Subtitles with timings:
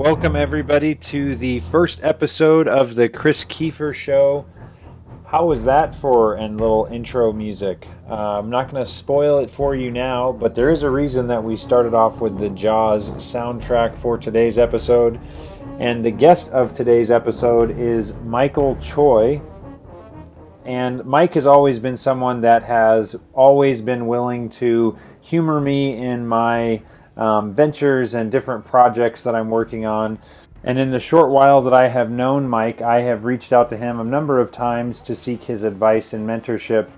[0.00, 4.46] Welcome, everybody, to the first episode of the Chris Kiefer Show.
[5.26, 7.86] How was that for a little intro music?
[8.08, 11.26] Uh, I'm not going to spoil it for you now, but there is a reason
[11.26, 15.20] that we started off with the Jaws soundtrack for today's episode.
[15.78, 19.42] And the guest of today's episode is Michael Choi.
[20.64, 26.26] And Mike has always been someone that has always been willing to humor me in
[26.26, 26.80] my
[27.16, 30.18] um, ventures and different projects that I'm working on.
[30.62, 33.76] And in the short while that I have known Mike, I have reached out to
[33.76, 36.88] him a number of times to seek his advice and mentorship.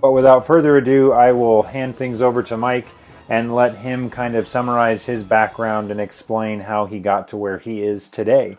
[0.00, 2.86] But without further ado, I will hand things over to Mike
[3.28, 7.58] and let him kind of summarize his background and explain how he got to where
[7.58, 8.58] he is today.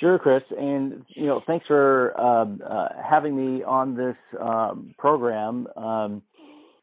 [0.00, 5.66] Sure, Chris, and you know, thanks for uh, uh, having me on this um, program.
[5.74, 6.22] Um,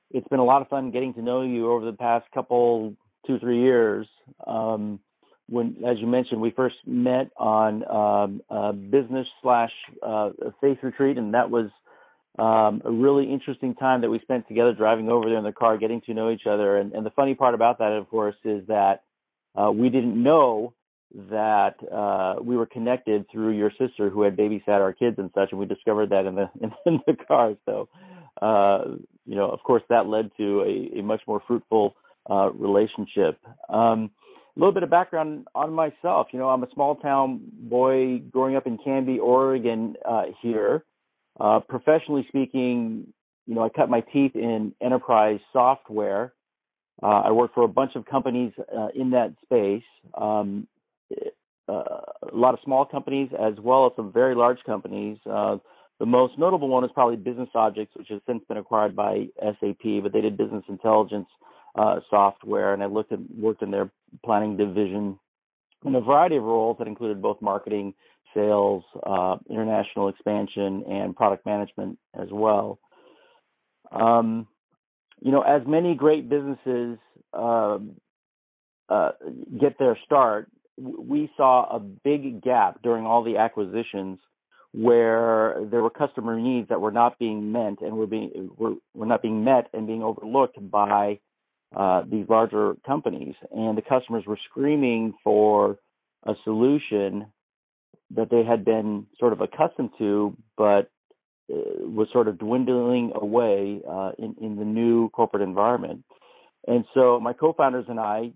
[0.10, 2.96] it's been a lot of fun getting to know you over the past couple
[3.26, 4.08] two three years.
[4.46, 5.00] Um,
[5.50, 9.72] when, as you mentioned, we first met on um, a business slash
[10.02, 10.30] uh,
[10.62, 11.70] faith retreat, and that was
[12.40, 15.78] um, a really interesting time that we spent together driving over there in the car,
[15.78, 16.78] getting to know each other.
[16.78, 19.04] And, and the funny part about that, of course, is that
[19.56, 20.74] uh, we didn't know
[21.30, 25.50] that uh, we were connected through your sister who had babysat our kids and such,
[25.52, 27.56] and we discovered that in the in, in the car.
[27.66, 27.88] So,
[28.42, 31.96] uh, you know, of course, that led to a, a much more fruitful
[32.30, 33.40] uh, relationship.
[33.70, 34.12] Um,
[34.56, 36.28] a little bit of background on myself.
[36.32, 39.96] You know, I'm a small town boy growing up in Canby, Oregon.
[40.08, 40.84] Uh, here,
[41.40, 43.08] uh, professionally speaking,
[43.48, 46.34] you know, I cut my teeth in enterprise software.
[47.02, 49.84] Uh, I worked for a bunch of companies uh, in that space.
[50.14, 50.68] Um,
[51.68, 55.18] uh, a lot of small companies as well as some very large companies.
[55.30, 55.58] Uh,
[56.00, 60.04] the most notable one is probably Business Objects, which has since been acquired by SAP,
[60.04, 61.28] but they did business intelligence
[61.76, 63.92] uh, software, and I looked at worked in their
[64.24, 65.20] planning division
[65.86, 67.94] in a variety of roles that included both marketing,
[68.34, 72.80] sales, uh, international expansion, and product management as well.
[73.92, 74.48] Um,
[75.22, 76.98] you know, as many great businesses
[77.34, 77.80] uh,
[78.90, 79.12] uh,
[79.60, 84.20] get their start, we saw a big gap during all the acquisitions
[84.74, 89.06] where there were customer needs that were not being met and were being were, were
[89.06, 91.20] not being met and being overlooked by
[91.76, 95.78] uh, these larger companies, and the customers were screaming for
[96.26, 97.28] a solution
[98.16, 100.92] that they had been sort of accustomed to, but
[101.52, 106.04] uh, was sort of dwindling away uh, in, in the new corporate environment.
[106.68, 108.34] And so my co-founders and I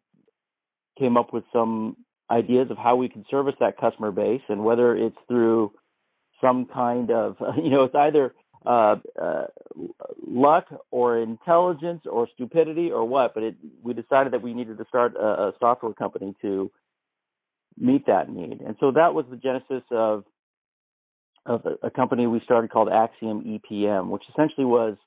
[0.99, 1.95] came up with some
[2.29, 5.71] ideas of how we can service that customer base, and whether it's through
[6.41, 8.33] some kind of, you know, it's either
[8.65, 9.45] uh, uh,
[10.25, 14.85] luck or intelligence or stupidity or what, but it, we decided that we needed to
[14.89, 16.71] start a, a software company to
[17.77, 18.61] meet that need.
[18.61, 20.23] And so that was the genesis of
[21.45, 24.97] of a, a company we started called Axiom EPM, which essentially was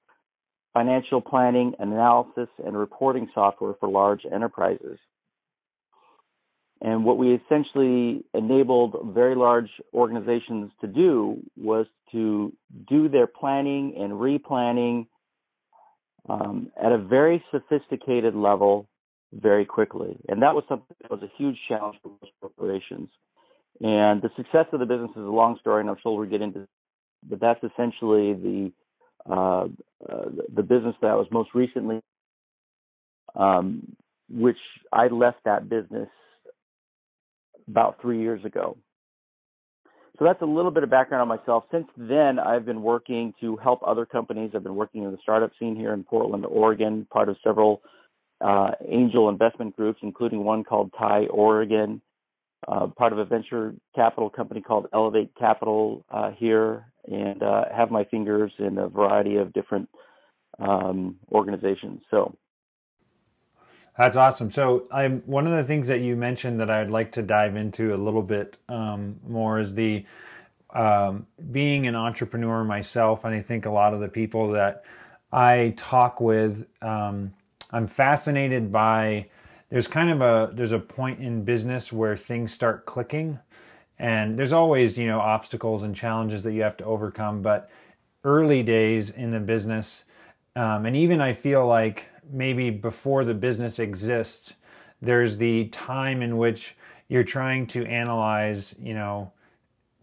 [0.72, 4.98] financial planning, analysis, and reporting software for large enterprises.
[6.82, 12.52] And what we essentially enabled very large organizations to do was to
[12.88, 15.06] do their planning and replanning
[16.28, 18.88] um, at a very sophisticated level
[19.32, 20.16] very quickly.
[20.28, 23.10] And that was something that was a huge challenge for most corporations.
[23.80, 26.42] And the success of the business is a long story, and I'm sure we'll get
[26.42, 26.66] into,
[27.28, 28.72] but that's essentially the
[29.28, 29.64] uh,
[30.08, 32.00] uh, the business that I was most recently,
[33.34, 33.96] um,
[34.30, 34.56] which
[34.90, 36.08] I left that business
[37.70, 38.76] about three years ago.
[40.18, 41.64] So that's a little bit of background on myself.
[41.72, 44.50] Since then, I've been working to help other companies.
[44.54, 47.80] I've been working in the startup scene here in Portland, Oregon, part of several
[48.42, 52.02] uh, angel investment groups, including one called TIE Oregon,
[52.68, 57.90] uh, part of a venture capital company called Elevate Capital uh, here, and uh, have
[57.90, 59.88] my fingers in a variety of different
[60.58, 62.02] um, organizations.
[62.10, 62.36] So
[64.00, 64.50] that's awesome.
[64.50, 67.94] So, I'm one of the things that you mentioned that I'd like to dive into
[67.94, 70.06] a little bit um, more is the
[70.72, 74.84] um, being an entrepreneur myself, and I think a lot of the people that
[75.32, 77.34] I talk with, um,
[77.72, 79.26] I'm fascinated by.
[79.68, 83.38] There's kind of a there's a point in business where things start clicking,
[83.98, 87.42] and there's always you know obstacles and challenges that you have to overcome.
[87.42, 87.70] But
[88.24, 90.04] early days in the business,
[90.56, 94.54] um, and even I feel like maybe before the business exists,
[95.02, 96.76] there's the time in which
[97.08, 99.32] you're trying to analyze, you know,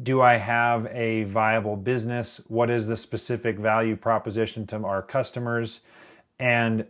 [0.02, 2.42] do I have a viable business?
[2.48, 5.82] What is the specific value proposition to our customers?
[6.40, 6.86] And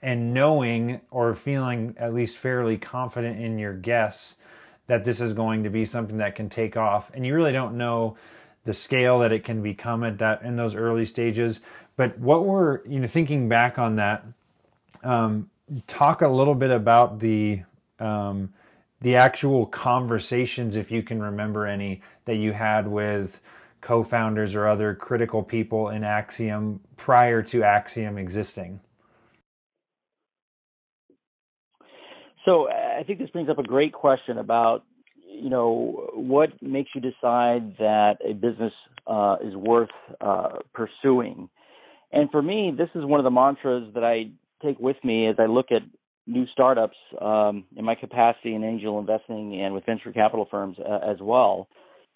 [0.00, 4.36] and knowing or feeling at least fairly confident in your guess
[4.86, 7.76] that this is going to be something that can take off, and you really don't
[7.76, 8.16] know
[8.64, 11.60] the scale that it can become at that in those early stages.
[11.96, 14.24] But what we're you know thinking back on that,
[15.02, 15.50] um,
[15.86, 17.62] talk a little bit about the
[17.98, 18.52] um,
[19.00, 23.40] the actual conversations, if you can remember any, that you had with
[23.80, 28.78] co-founders or other critical people in Axiom prior to Axiom existing.
[32.44, 34.84] So I think this brings up a great question about
[35.26, 38.72] you know what makes you decide that a business
[39.06, 39.90] uh, is worth
[40.20, 41.48] uh, pursuing.
[42.12, 44.30] And for me, this is one of the mantras that I
[44.64, 45.82] take with me as I look at
[46.26, 51.10] new startups um, in my capacity in angel investing and with venture capital firms uh,
[51.10, 51.68] as well.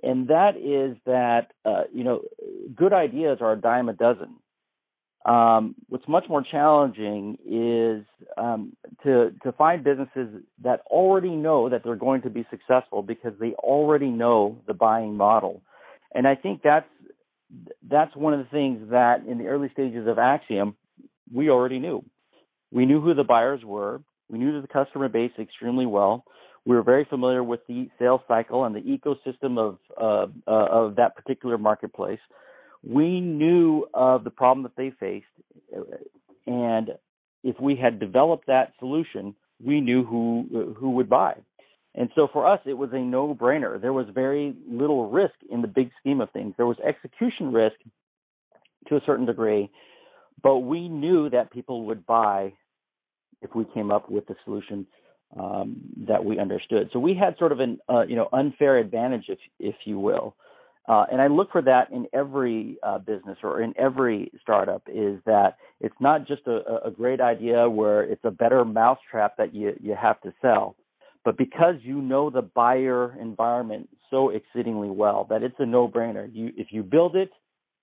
[0.02, 2.22] And that is that uh, you know
[2.74, 4.36] good ideas are a dime a dozen.
[5.24, 8.04] Um, what's much more challenging is
[8.36, 13.32] um, to to find businesses that already know that they're going to be successful because
[13.40, 15.62] they already know the buying model,
[16.14, 16.88] and I think that's
[17.88, 20.76] that's one of the things that in the early stages of Axiom
[21.32, 22.04] we already knew.
[22.72, 24.00] We knew who the buyers were.
[24.28, 26.24] We knew the customer base extremely well.
[26.64, 30.96] We were very familiar with the sales cycle and the ecosystem of uh, uh, of
[30.96, 32.18] that particular marketplace
[32.86, 35.26] we knew of the problem that they faced,
[36.46, 36.90] and
[37.42, 39.34] if we had developed that solution,
[39.64, 41.34] we knew who who would buy.
[41.94, 43.80] And so for us, it was a no-brainer.
[43.80, 46.52] There was very little risk in the big scheme of things.
[46.58, 47.76] There was execution risk
[48.88, 49.70] to a certain degree,
[50.42, 52.52] but we knew that people would buy
[53.42, 54.86] if we came up with the solution
[55.38, 55.76] um,
[56.08, 56.90] that we understood.
[56.92, 60.36] So we had sort of an uh, you know unfair advantage, if if you will.
[60.88, 65.18] Uh, and I look for that in every uh, business or in every startup is
[65.26, 69.76] that it's not just a, a great idea where it's a better mousetrap that you,
[69.80, 70.76] you have to sell,
[71.24, 76.30] but because you know the buyer environment so exceedingly well that it's a no-brainer.
[76.32, 77.30] You, if you build it,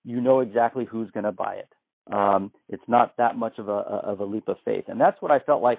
[0.02, 1.68] you know exactly who's going to buy it.
[2.12, 5.30] Um, it's not that much of a, of a leap of faith, and that's what
[5.30, 5.78] I felt like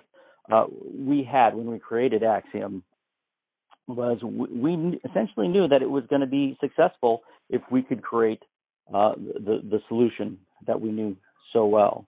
[0.51, 2.83] uh, we had when we created Axiom
[3.87, 8.41] was we essentially knew that it was going to be successful if we could create
[8.93, 11.15] uh, the the solution that we knew
[11.53, 12.07] so well.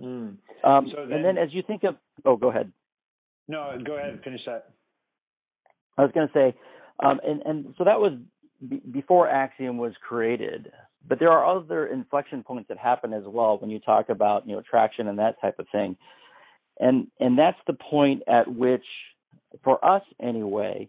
[0.00, 0.36] Mm.
[0.64, 2.72] Um, so then, and then, as you think of, oh, go ahead.
[3.48, 4.10] No, go ahead.
[4.10, 4.70] and Finish that.
[5.96, 6.56] I was going to say,
[7.02, 8.12] um, and and so that was
[8.66, 10.70] b- before Axiom was created.
[11.06, 14.54] But there are other inflection points that happen as well when you talk about you
[14.54, 15.96] know traction and that type of thing,
[16.78, 18.84] and and that's the point at which,
[19.64, 20.88] for us anyway,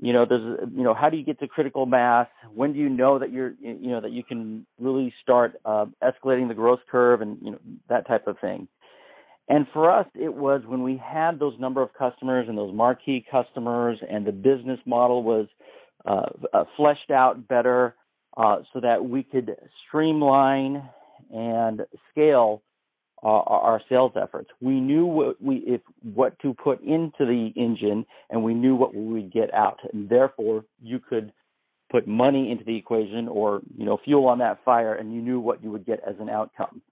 [0.00, 2.28] you know there's you know how do you get to critical mass?
[2.54, 6.48] When do you know that you're you know that you can really start uh, escalating
[6.48, 7.58] the growth curve and you know
[7.88, 8.68] that type of thing?
[9.48, 13.24] And for us it was when we had those number of customers and those marquee
[13.30, 15.46] customers and the business model was
[16.04, 17.94] uh, uh, fleshed out better
[18.36, 19.56] uh, so that we could
[19.86, 20.88] streamline
[21.32, 22.62] and scale
[23.22, 24.50] our sales efforts.
[24.60, 28.94] We knew what we if what to put into the engine, and we knew what
[28.94, 31.32] we would get out, and therefore you could
[31.90, 35.40] put money into the equation or you know fuel on that fire, and you knew
[35.40, 36.82] what you would get as an outcome.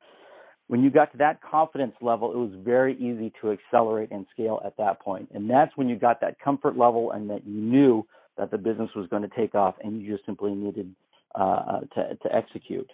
[0.66, 4.60] When you got to that confidence level, it was very easy to accelerate and scale
[4.64, 8.06] at that point, and that's when you got that comfort level and that you knew
[8.38, 10.92] that the business was going to take off, and you just simply needed
[11.34, 12.90] uh, to to execute.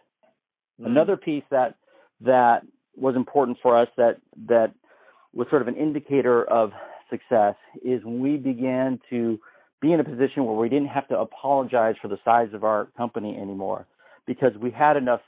[0.81, 0.91] Mm-hmm.
[0.91, 1.77] Another piece that
[2.21, 2.63] that
[2.97, 4.19] was important for us that
[4.49, 4.75] that
[5.33, 6.73] was sort of an indicator of
[7.09, 7.55] success
[7.85, 9.39] is when we began to
[9.81, 12.87] be in a position where we didn't have to apologize for the size of our
[12.97, 13.87] company anymore
[14.27, 15.21] because we had enough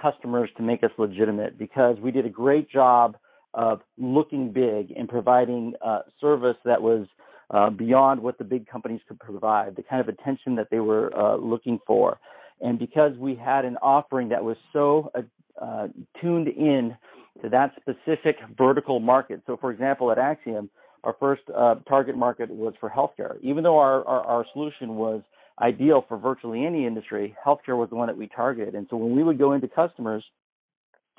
[0.00, 3.16] customers to make us legitimate because we did a great job
[3.54, 7.06] of looking big and providing uh, service that was
[7.50, 11.14] uh, beyond what the big companies could provide, the kind of attention that they were
[11.16, 12.18] uh, looking for.
[12.60, 15.22] And because we had an offering that was so uh,
[15.62, 15.88] uh,
[16.20, 16.96] tuned in
[17.42, 19.42] to that specific vertical market.
[19.46, 20.70] So, for example, at Axiom,
[21.04, 23.36] our first uh, target market was for healthcare.
[23.42, 25.22] Even though our, our, our, solution was
[25.60, 28.74] ideal for virtually any industry, healthcare was the one that we targeted.
[28.74, 30.24] And so when we would go into customers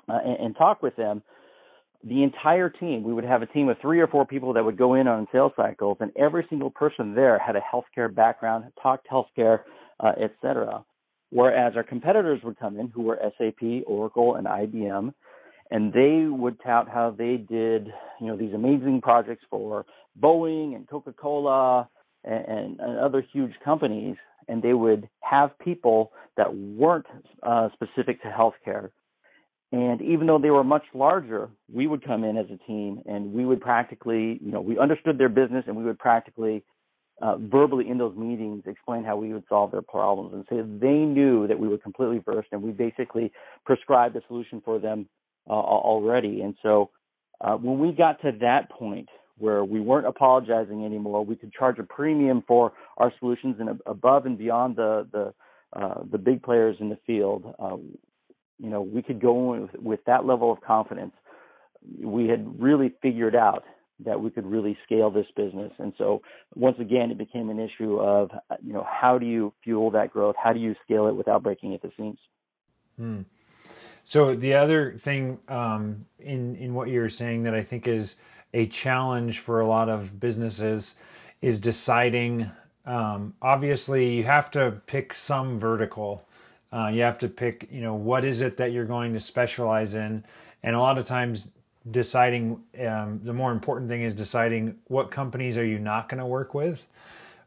[0.09, 1.21] uh, and, and, talk with them,
[2.03, 4.77] the entire team, we would have a team of three or four people that would
[4.77, 9.07] go in on sales cycles, and every single person there had a healthcare background, talked
[9.09, 9.61] healthcare,
[9.99, 10.83] uh, et cetera.
[11.31, 15.13] Whereas our competitors would come in, who were SAP, Oracle, and IBM,
[15.71, 17.87] and they would tout how they did,
[18.19, 19.85] you know, these amazing projects for
[20.19, 21.87] Boeing and Coca-Cola
[22.23, 24.15] and, and other huge companies,
[24.47, 27.05] and they would have people that weren't
[27.43, 28.89] uh, specific to healthcare.
[29.71, 33.33] And even though they were much larger, we would come in as a team and
[33.33, 36.63] we would practically, you know, we understood their business and we would practically
[37.21, 41.05] uh, verbally in those meetings explain how we would solve their problems and say they
[41.05, 43.31] knew that we were completely versed and we basically
[43.65, 45.07] prescribed a solution for them
[45.49, 46.41] uh, already.
[46.41, 46.91] And so
[47.41, 51.79] uh, when we got to that point where we weren't apologizing anymore, we could charge
[51.79, 55.33] a premium for our solutions and above and beyond the the
[55.71, 57.53] uh, the big players in the field.
[57.59, 57.77] Uh,
[58.57, 61.13] you know, we could go with, with that level of confidence.
[62.01, 63.63] We had really figured out
[64.05, 65.71] that we could really scale this business.
[65.77, 66.21] And so
[66.55, 68.31] once again, it became an issue of,
[68.63, 70.35] you know, how do you fuel that growth?
[70.41, 72.19] How do you scale it without breaking at the seams?
[72.97, 73.21] Hmm.
[74.03, 78.15] So the other thing um, in in what you're saying that I think is
[78.53, 80.95] a challenge for a lot of businesses
[81.41, 82.49] is deciding.
[82.85, 86.25] Um, obviously, you have to pick some vertical.
[86.73, 89.93] Uh, you have to pick, you know, what is it that you're going to specialize
[89.95, 90.23] in,
[90.63, 91.51] and a lot of times
[91.91, 96.25] deciding um, the more important thing is deciding what companies are you not going to
[96.25, 96.85] work with.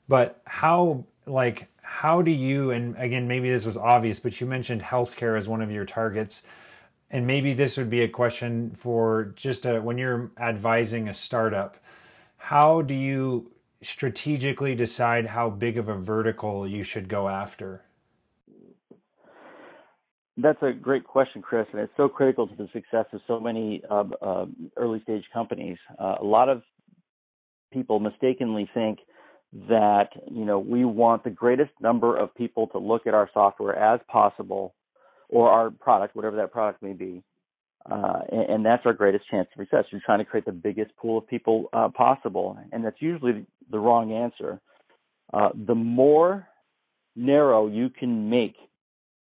[0.08, 4.82] But how like how do you and again maybe this was obvious but you mentioned
[4.82, 6.42] healthcare as one of your targets.
[7.10, 11.76] And maybe this would be a question for just a, when you're advising a startup
[12.42, 13.48] how do you
[13.82, 17.82] strategically decide how big of a vertical you should go after
[20.36, 23.82] that's a great question, Chris, and it's so critical to the success of so many
[23.90, 24.46] uh, uh,
[24.76, 25.76] early stage companies.
[25.98, 26.62] Uh, a lot of
[27.72, 28.98] people mistakenly think
[29.68, 33.76] that you know we want the greatest number of people to look at our software
[33.76, 34.74] as possible,
[35.28, 37.22] or our product, whatever that product may be,
[37.90, 39.84] uh, and, and, that's our greatest chance of success.
[39.90, 43.78] You're trying to create the biggest pool of people uh, possible, and that's usually the
[43.78, 44.60] wrong answer.
[45.32, 46.46] Uh, the more
[47.16, 48.54] narrow you can make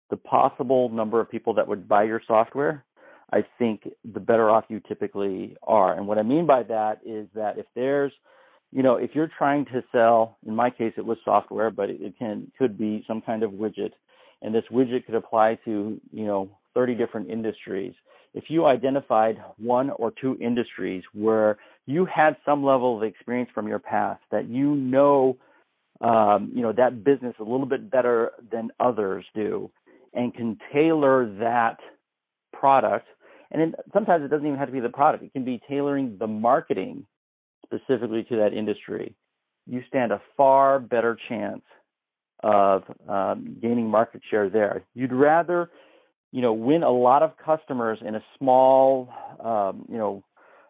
[0.10, 2.84] the possible number of people that would buy your software,
[3.32, 5.94] I think the better off you typically are.
[5.94, 8.14] And what I mean by that is that if there's,
[8.72, 12.18] you know, if you're trying to sell, in my case, it was software, but it
[12.18, 13.92] can could be some kind of widget,
[14.42, 17.94] and this widget could apply to, you know, 30 different industries.
[18.34, 23.68] If you identified one or two industries where you had some level of experience from
[23.68, 25.38] your past that you know,
[26.02, 29.72] um, you know, that business a little bit better than others do,
[30.18, 31.78] and can tailor that
[32.52, 33.08] product.
[33.52, 35.24] And then sometimes it doesn't even have to be the product.
[35.24, 37.06] It can be tailoring the marketing
[37.64, 39.16] specifically to that industry.
[39.68, 41.62] You stand a far better chance
[42.42, 44.84] of um, gaining market share there.
[44.96, 45.70] You'd rather,
[46.32, 49.10] you know, win a lot of customers in a small,
[49.44, 50.24] um, you know,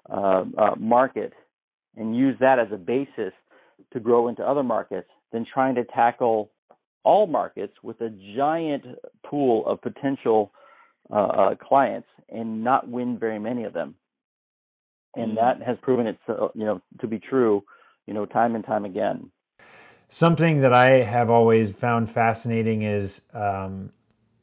[0.10, 1.34] uh, uh, market
[1.96, 3.34] and use that as a basis
[3.94, 6.52] to grow into other markets than trying to tackle
[7.04, 8.84] all markets with a giant
[9.26, 10.52] pool of potential
[11.12, 13.96] uh, uh, clients and not win very many of them.
[15.16, 15.36] And mm.
[15.36, 17.64] that has proven itself, to, you know, to be true,
[18.06, 19.32] you know, time and time again.
[20.10, 23.92] Something that I have always found fascinating is um,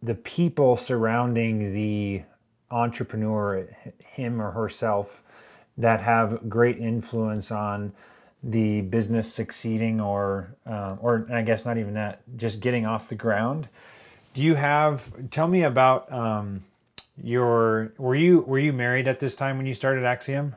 [0.03, 2.23] the people surrounding the
[2.71, 3.69] entrepreneur,
[4.05, 5.23] him or herself,
[5.79, 7.93] that have great influence on
[8.45, 13.15] the business succeeding or uh, or I guess not even that just getting off the
[13.15, 13.69] ground.
[14.35, 16.65] Do you have tell me about um,
[17.23, 20.55] your were you were you married at this time when you started Axiom?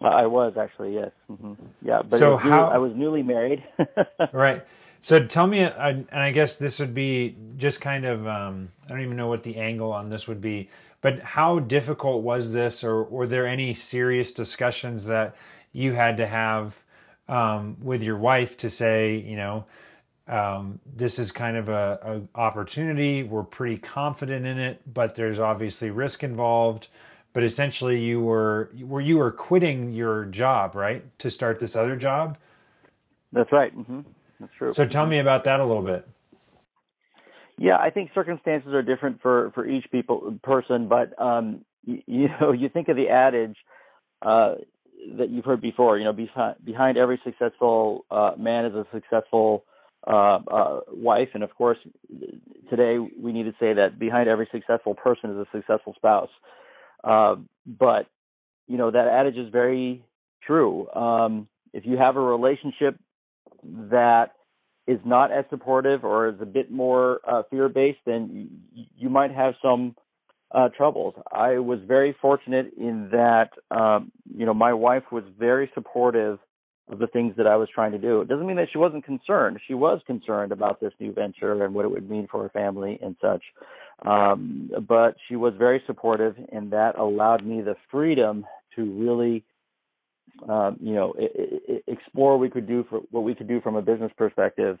[0.00, 1.10] I was actually yes.
[1.30, 1.54] Mm-hmm.
[1.82, 3.64] yeah but so how, I was newly married.
[4.32, 4.64] Right.
[5.00, 8.88] So tell me uh, and I guess this would be just kind of um, I
[8.90, 10.68] don't even know what the angle on this would be
[11.00, 15.36] but how difficult was this or were there any serious discussions that
[15.76, 16.82] you had to have
[17.28, 19.66] um, with your wife to say, you know,
[20.26, 23.22] um, this is kind of a, a, opportunity.
[23.22, 26.88] We're pretty confident in it, but there's obviously risk involved.
[27.32, 31.94] But essentially, you were were you were quitting your job, right, to start this other
[31.94, 32.38] job.
[33.32, 33.76] That's right.
[33.76, 34.00] Mm-hmm.
[34.40, 34.72] That's true.
[34.72, 36.08] So tell me about that a little bit.
[37.58, 42.28] Yeah, I think circumstances are different for for each people person, but um, you, you
[42.40, 43.58] know, you think of the adage,
[44.22, 44.54] uh,
[45.18, 45.98] that you've heard before.
[45.98, 49.64] You know, behind, behind every successful uh, man is a successful
[50.06, 51.78] uh, uh, wife, and of course,
[52.70, 56.30] today we need to say that behind every successful person is a successful spouse.
[57.02, 57.36] Uh,
[57.66, 58.06] but
[58.68, 60.04] you know that adage is very
[60.46, 60.88] true.
[60.90, 62.98] Um, if you have a relationship
[63.64, 64.32] that
[64.86, 69.10] is not as supportive or is a bit more uh, fear based, then you, you
[69.10, 69.96] might have some
[70.52, 71.14] uh, troubles.
[71.32, 76.38] I was very fortunate in that, um, you know, my wife was very supportive
[76.88, 78.20] of the things that I was trying to do.
[78.20, 79.58] It doesn't mean that she wasn't concerned.
[79.66, 82.98] She was concerned about this new venture and what it would mean for her family
[83.02, 83.42] and such.
[84.06, 89.44] Um, but she was very supportive, and that allowed me the freedom to really
[90.48, 91.14] um, you know,
[91.86, 94.78] explore what we could do for what we could do from a business perspective,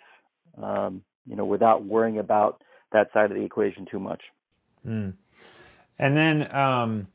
[0.62, 4.22] um, you know, without worrying about that side of the equation too much.
[4.86, 5.14] Mm.
[5.98, 7.08] And then, um,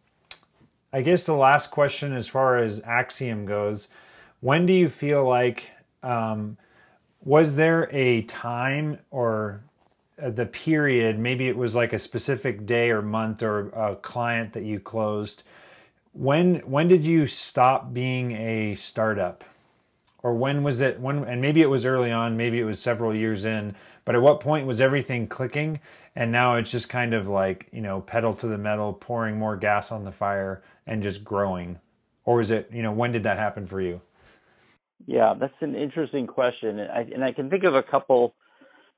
[0.93, 3.87] I guess the last question, as far as Axiom goes,
[4.41, 5.69] when do you feel like
[6.03, 6.57] um,
[7.23, 9.61] was there a time or
[10.21, 11.19] uh, the period?
[11.19, 15.43] Maybe it was like a specific day or month or a client that you closed
[16.13, 19.43] when when did you stop being a startup
[20.23, 23.15] or when was it when and maybe it was early on maybe it was several
[23.15, 23.73] years in
[24.03, 25.79] but at what point was everything clicking
[26.15, 29.55] and now it's just kind of like you know pedal to the metal pouring more
[29.55, 31.79] gas on the fire and just growing
[32.25, 34.01] or is it you know when did that happen for you
[35.07, 38.35] yeah that's an interesting question and i, and I can think of a couple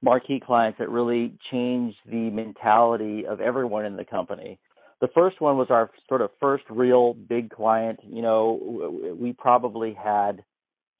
[0.01, 4.59] marquee clients that really changed the mentality of everyone in the company
[5.03, 7.99] the first one was our sort of first real big client.
[8.07, 10.45] You know, we probably had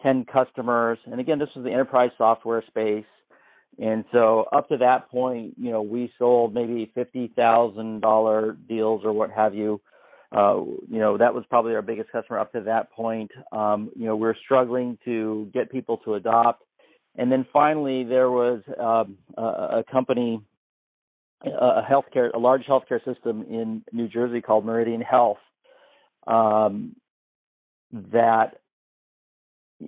[0.01, 0.99] 10 customers.
[1.05, 3.05] And again, this was the enterprise software space.
[3.79, 9.31] And so up to that point, you know, we sold maybe $50,000 deals or what
[9.31, 9.81] have you.
[10.31, 13.31] Uh, you know, that was probably our biggest customer up to that point.
[13.51, 16.63] Um, you know, we are struggling to get people to adopt.
[17.15, 20.41] And then finally, there was um, a, a company
[21.45, 25.39] a healthcare, a large healthcare system in New Jersey called Meridian Health,
[26.25, 26.95] um,
[27.91, 28.59] that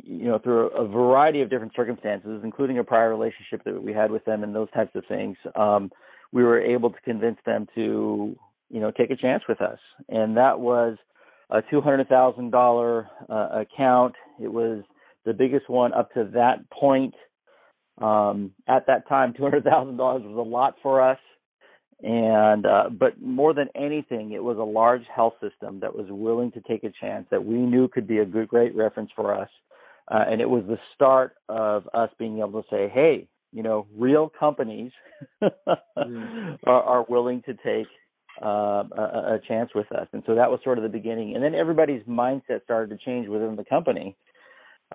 [0.04, 4.12] you know through a variety of different circumstances, including a prior relationship that we had
[4.12, 5.92] with them and those types of things, um,
[6.32, 8.38] we were able to convince them to
[8.70, 10.98] you know take a chance with us, and that was
[11.50, 14.16] a two hundred thousand uh, account.
[14.42, 14.84] It was
[15.26, 17.16] the biggest one up to that point.
[18.02, 21.20] Um, at that time, two hundred thousand dollars was a lot for us.
[22.04, 26.52] And uh, but more than anything, it was a large health system that was willing
[26.52, 29.50] to take a chance that we knew could be a good, great reference for us.
[30.10, 33.88] Uh, and it was the start of us being able to say, hey, you know,
[33.96, 34.92] real companies
[35.44, 36.58] mm.
[36.66, 37.88] are, are, willing to take
[38.44, 40.08] uh, a, a, chance with us.
[40.12, 41.34] And so that was sort of the beginning.
[41.36, 44.16] And then everybody's mindset started to change within the company.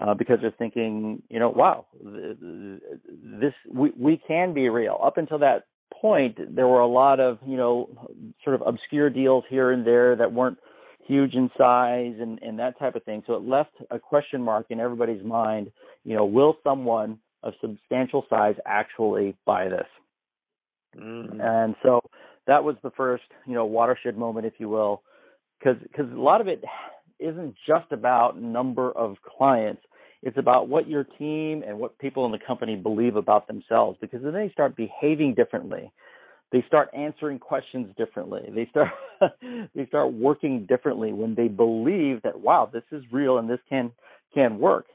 [0.00, 4.96] Uh, because they're thinking, you know, wow, this we we can be real.
[5.02, 5.64] Up until that
[6.00, 8.08] point, there were a lot of, you know,
[8.44, 10.58] sort of obscure deals here and there that weren't
[11.10, 13.22] huge in size and, and that type of thing.
[13.26, 15.72] So it left a question mark in everybody's mind,
[16.04, 19.86] you know, will someone of substantial size actually buy this?
[20.96, 21.40] Mm-hmm.
[21.40, 22.00] And so
[22.46, 25.02] that was the first, you know, watershed moment, if you will,
[25.58, 26.62] because because a lot of it
[27.18, 29.82] isn't just about number of clients.
[30.22, 34.22] It's about what your team and what people in the company believe about themselves because
[34.22, 35.90] then they start behaving differently.
[36.52, 38.42] They start answering questions differently.
[38.52, 38.88] They start
[39.74, 43.92] they start working differently when they believe that wow, this is real and this can
[44.34, 44.86] can work.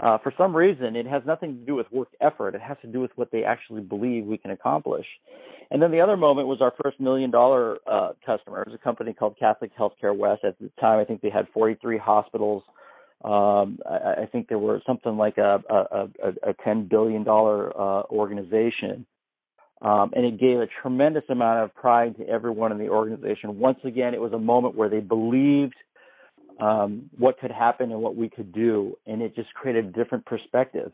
[0.00, 2.54] Uh, for some reason, it has nothing to do with work effort.
[2.54, 5.06] It has to do with what they actually believe we can accomplish.
[5.70, 8.62] And then the other moment was our first million dollar uh, customer.
[8.62, 10.44] It was a company called Catholic Healthcare West.
[10.44, 12.62] At the time, I think they had 43 hospitals
[13.24, 18.02] um, I, I think there were something like a, a, a, a $10 billion uh,
[18.10, 19.06] organization.
[19.82, 23.58] Um, and it gave a tremendous amount of pride to everyone in the organization.
[23.58, 25.74] Once again, it was a moment where they believed
[26.60, 30.24] um, what could happen and what we could do, and it just created a different
[30.24, 30.92] perspective.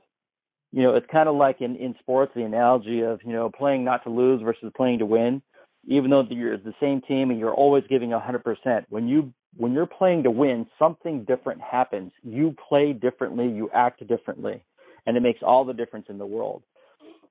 [0.73, 3.85] You know, it's kind of like in, in sports, the analogy of, you know, playing
[3.85, 5.43] not to lose versus playing to win.
[5.87, 9.87] Even though you're the same team and you're always giving 100%, when you when you're
[9.87, 12.13] playing to win, something different happens.
[12.23, 14.63] You play differently, you act differently,
[15.07, 16.63] and it makes all the difference in the world.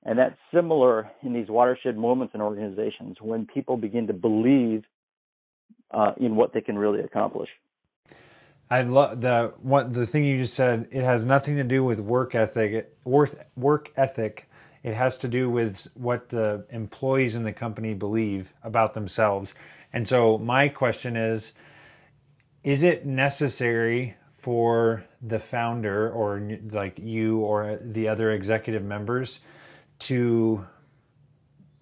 [0.08, 4.86] And that's similar in these watershed moments in organizations when people begin to believe
[5.92, 7.50] uh, in what they can really accomplish.
[8.70, 10.88] I love the what the thing you just said.
[10.92, 12.90] It has nothing to do with work ethic.
[13.04, 14.50] Worth work ethic.
[14.82, 19.56] It has to do with what the employees in the company believe about themselves.
[19.92, 21.52] And so my question is
[22.64, 26.42] is it necessary for the founder or
[26.72, 29.42] like you or the other executive members
[30.00, 30.66] to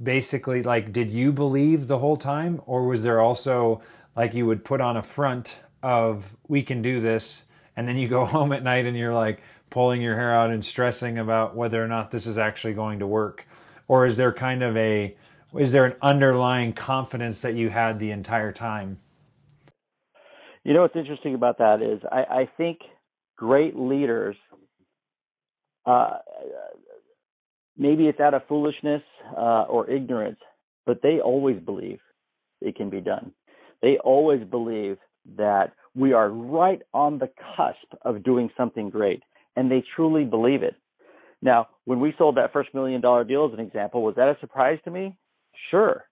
[0.02, 2.62] basically like did you believe the whole time?
[2.66, 3.82] Or was there also
[4.16, 7.44] like you would put on a front of we can do this
[7.76, 10.64] and then you go home at night and you're like pulling your hair out and
[10.64, 13.46] stressing about whether or not this is actually going to work?
[13.88, 15.16] Or is there kind of a
[15.58, 19.00] is there an underlying confidence that you had the entire time?
[20.64, 22.80] You know what's interesting about that is I, I think
[23.38, 24.36] great leaders,
[25.86, 26.18] uh,
[27.78, 29.02] maybe it's out of foolishness
[29.38, 30.40] uh, or ignorance,
[30.86, 32.00] but they always believe
[32.62, 33.32] it can be done.
[33.82, 34.98] They always believe
[35.38, 39.24] that we are right on the cusp of doing something great.
[39.56, 40.76] And they truly believe it.
[41.42, 44.38] Now, when we sold that first million dollar deal as an example, was that a
[44.40, 45.16] surprise to me?
[45.72, 46.04] Sure.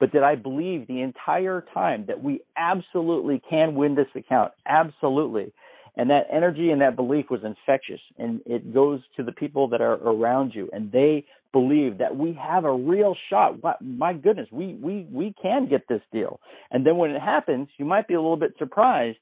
[0.00, 4.52] But did I believe the entire time that we absolutely can win this account?
[4.66, 5.52] Absolutely.
[5.96, 9.80] And that energy and that belief was infectious and it goes to the people that
[9.80, 13.62] are around you and they believe that we have a real shot.
[13.62, 16.40] What My goodness, we, we, we can get this deal.
[16.72, 19.18] And then when it happens, you might be a little bit surprised,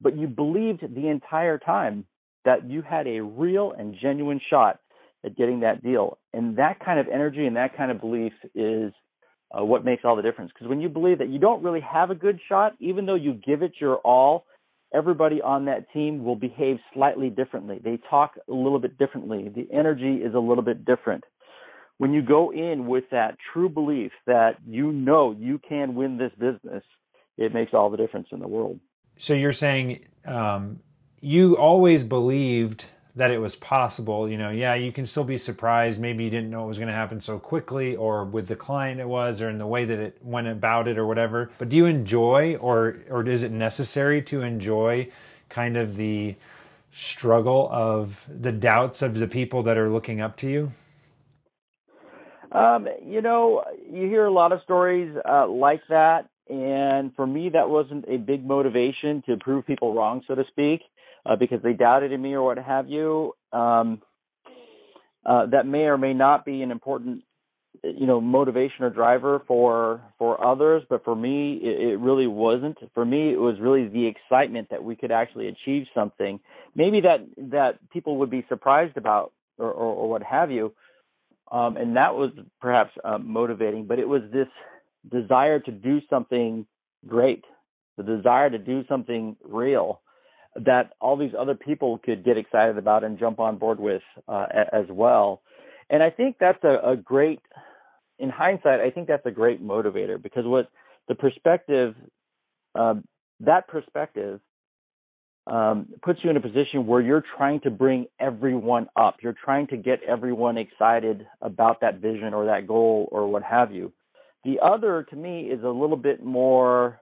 [0.00, 2.06] but you believed the entire time
[2.44, 4.78] that you had a real and genuine shot
[5.24, 6.18] at getting that deal.
[6.32, 8.92] And that kind of energy and that kind of belief is
[9.50, 10.52] uh, what makes all the difference.
[10.54, 13.34] Because when you believe that you don't really have a good shot, even though you
[13.34, 14.44] give it your all,
[14.92, 17.80] everybody on that team will behave slightly differently.
[17.82, 19.48] They talk a little bit differently.
[19.48, 21.24] The energy is a little bit different.
[21.98, 26.32] When you go in with that true belief that you know you can win this
[26.38, 26.84] business,
[27.36, 28.78] it makes all the difference in the world.
[29.18, 30.80] So you're saying um,
[31.20, 32.84] you always believed
[33.18, 34.28] that it was possible.
[34.28, 36.00] You know, yeah, you can still be surprised.
[36.00, 39.00] Maybe you didn't know it was going to happen so quickly, or with the client
[39.00, 41.50] it was, or in the way that it went about it, or whatever.
[41.58, 45.08] But do you enjoy, or or is it necessary to enjoy,
[45.48, 46.36] kind of the
[46.92, 50.72] struggle of the doubts of the people that are looking up to you?
[52.52, 57.50] Um, you know, you hear a lot of stories uh, like that, and for me,
[57.50, 60.82] that wasn't a big motivation to prove people wrong, so to speak
[61.28, 63.34] uh, because they doubted in me or what have you.
[63.52, 64.02] Um,
[65.26, 67.22] uh, that may or may not be an important,
[67.84, 72.78] you know, motivation or driver for for others, but for me, it, it really wasn't.
[72.94, 76.40] For me, it was really the excitement that we could actually achieve something,
[76.74, 80.72] maybe that that people would be surprised about or, or, or what have you.
[81.50, 84.48] Um, and that was perhaps uh, motivating, but it was this
[85.10, 86.66] desire to do something
[87.06, 87.44] great,
[87.96, 90.02] the desire to do something real,
[90.56, 94.46] that all these other people could get excited about and jump on board with uh,
[94.72, 95.42] as well.
[95.90, 97.40] And I think that's a, a great,
[98.18, 100.68] in hindsight, I think that's a great motivator because what
[101.06, 101.94] the perspective,
[102.74, 103.04] um,
[103.40, 104.40] that perspective
[105.46, 109.16] um, puts you in a position where you're trying to bring everyone up.
[109.22, 113.72] You're trying to get everyone excited about that vision or that goal or what have
[113.72, 113.92] you.
[114.44, 117.00] The other, to me, is a little bit more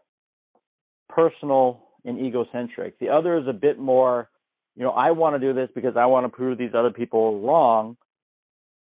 [1.09, 2.99] personal and egocentric.
[2.99, 4.31] The other is a bit more,
[4.77, 7.41] you know, I want to do this because I want to prove these other people
[7.41, 7.97] wrong.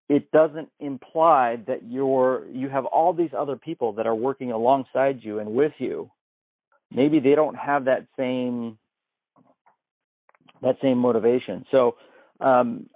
[0.07, 5.19] It doesn't imply that you're you have all these other people that are working alongside
[5.23, 6.11] you and with you.
[6.91, 8.77] Maybe they don't have that same
[10.61, 11.65] that same motivation.
[11.71, 11.95] So,
[12.39, 12.87] um,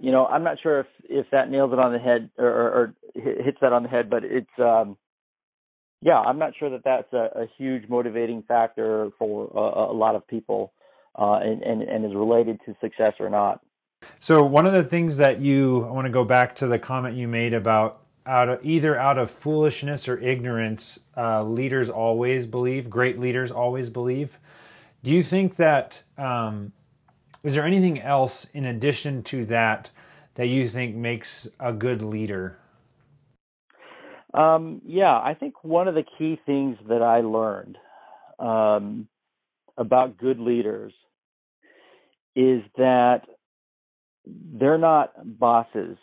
[0.00, 2.70] you know, I'm not sure if if that nails it on the head or, or,
[2.70, 4.96] or hits that on the head, but it's um,
[6.02, 10.14] yeah, I'm not sure that that's a, a huge motivating factor for a, a lot
[10.14, 10.72] of people,
[11.18, 13.60] uh, and, and and is related to success or not.
[14.18, 17.16] So one of the things that you, I want to go back to the comment
[17.16, 22.88] you made about out of either out of foolishness or ignorance, uh, leaders always believe.
[22.88, 24.38] Great leaders always believe.
[25.02, 26.72] Do you think that um,
[27.42, 29.90] is there anything else in addition to that
[30.34, 32.59] that you think makes a good leader?
[34.32, 37.78] Um, yeah, I think one of the key things that I learned
[38.38, 39.08] um,
[39.76, 40.92] about good leaders
[42.36, 43.22] is that
[44.26, 45.96] they're not bosses.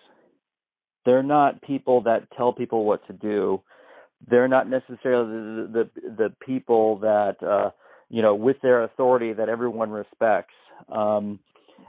[1.05, 3.61] They're not people that tell people what to do.
[4.29, 7.71] They're not necessarily the the, the people that uh,
[8.09, 10.53] you know with their authority that everyone respects.
[10.91, 11.39] Um,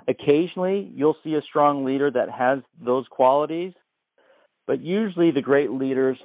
[0.06, 3.72] occasionally, you'll see a strong leader that has those qualities,
[4.68, 6.18] but usually the great leaders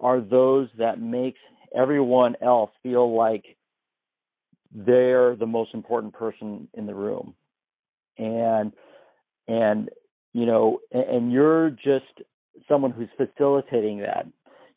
[0.00, 1.36] are those that make
[1.74, 3.44] everyone else feel like
[4.74, 7.34] they're the most important person in the room.
[8.18, 8.72] And
[9.46, 9.88] and
[10.32, 12.26] you know, and you're just
[12.68, 14.26] someone who's facilitating that.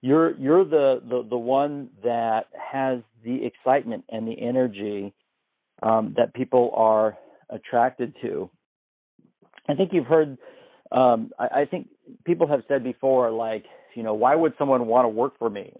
[0.01, 5.11] You're you're the the, the one that has the excitement and the energy
[5.81, 7.17] um, that people are
[7.49, 8.49] attracted to.
[9.67, 10.37] I think you've heard
[10.91, 11.89] um, I, I think
[12.25, 15.73] people have said before, like, you know, why would someone want to work for me?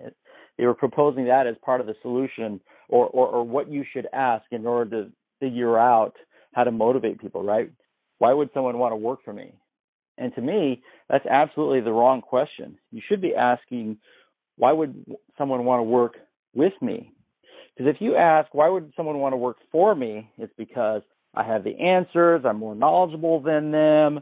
[0.57, 4.07] They were proposing that as part of the solution or, or, or what you should
[4.11, 6.15] ask in order to figure out
[6.53, 7.71] how to motivate people, right?
[8.17, 9.53] Why would someone want to work for me?
[10.17, 12.77] And to me, that's absolutely the wrong question.
[12.91, 13.97] You should be asking,
[14.57, 15.05] why would
[15.37, 16.15] someone want to work
[16.55, 17.11] with me?
[17.75, 20.31] Because if you ask, why would someone want to work for me?
[20.39, 21.03] It's because
[21.35, 24.21] I have the answers, I'm more knowledgeable than them,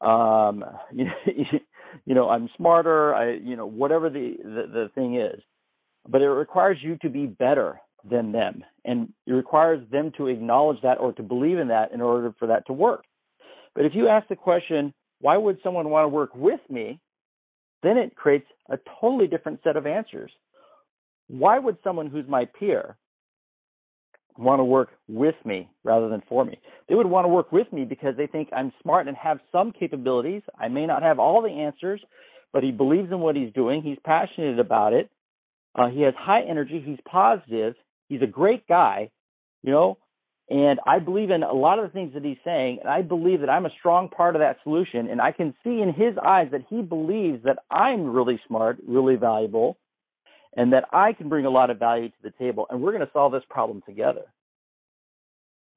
[0.00, 1.06] um, you,
[2.04, 5.40] you know, I'm smarter, I, you know, whatever the, the, the thing is.
[6.08, 8.64] But it requires you to be better than them.
[8.84, 12.48] And it requires them to acknowledge that or to believe in that in order for
[12.48, 13.04] that to work.
[13.74, 16.98] But if you ask the question, why would someone want to work with me?
[17.82, 20.30] Then it creates a totally different set of answers.
[21.28, 22.96] Why would someone who's my peer
[24.36, 26.58] want to work with me rather than for me?
[26.88, 29.72] They would want to work with me because they think I'm smart and have some
[29.72, 30.42] capabilities.
[30.58, 32.00] I may not have all the answers,
[32.52, 33.82] but he believes in what he's doing.
[33.82, 35.10] He's passionate about it.
[35.74, 36.82] Uh, he has high energy.
[36.84, 37.74] He's positive.
[38.08, 39.10] He's a great guy,
[39.62, 39.98] you know,
[40.50, 42.80] and I believe in a lot of the things that he's saying.
[42.82, 45.08] And I believe that I'm a strong part of that solution.
[45.08, 49.14] And I can see in his eyes that he believes that I'm really smart, really
[49.14, 49.78] valuable,
[50.56, 52.66] and that I can bring a lot of value to the table.
[52.70, 54.24] And we're going to solve this problem together.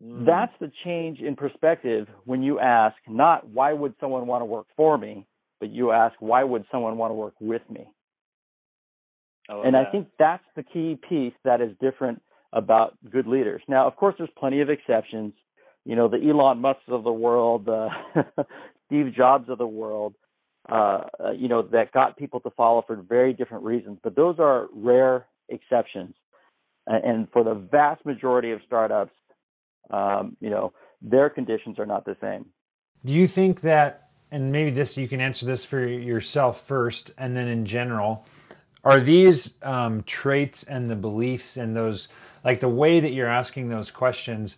[0.03, 0.25] Mm.
[0.25, 4.65] That's the change in perspective when you ask not why would someone want to work
[4.75, 5.27] for me,
[5.59, 7.87] but you ask why would someone want to work with me.
[9.49, 9.87] I and that.
[9.87, 13.61] I think that's the key piece that is different about good leaders.
[13.67, 15.33] Now, of course, there's plenty of exceptions.
[15.85, 17.89] You know, the Elon Musk of the world, the
[18.85, 20.15] Steve Jobs of the world,
[20.69, 21.01] uh,
[21.35, 23.99] you know, that got people to follow for very different reasons.
[24.01, 26.15] But those are rare exceptions.
[26.85, 29.13] And for the vast majority of startups,
[29.89, 32.45] um, you know, their conditions are not the same.
[33.05, 37.35] Do you think that, and maybe this you can answer this for yourself first, and
[37.35, 38.25] then in general,
[38.83, 42.07] are these um, traits and the beliefs and those
[42.43, 44.57] like the way that you're asking those questions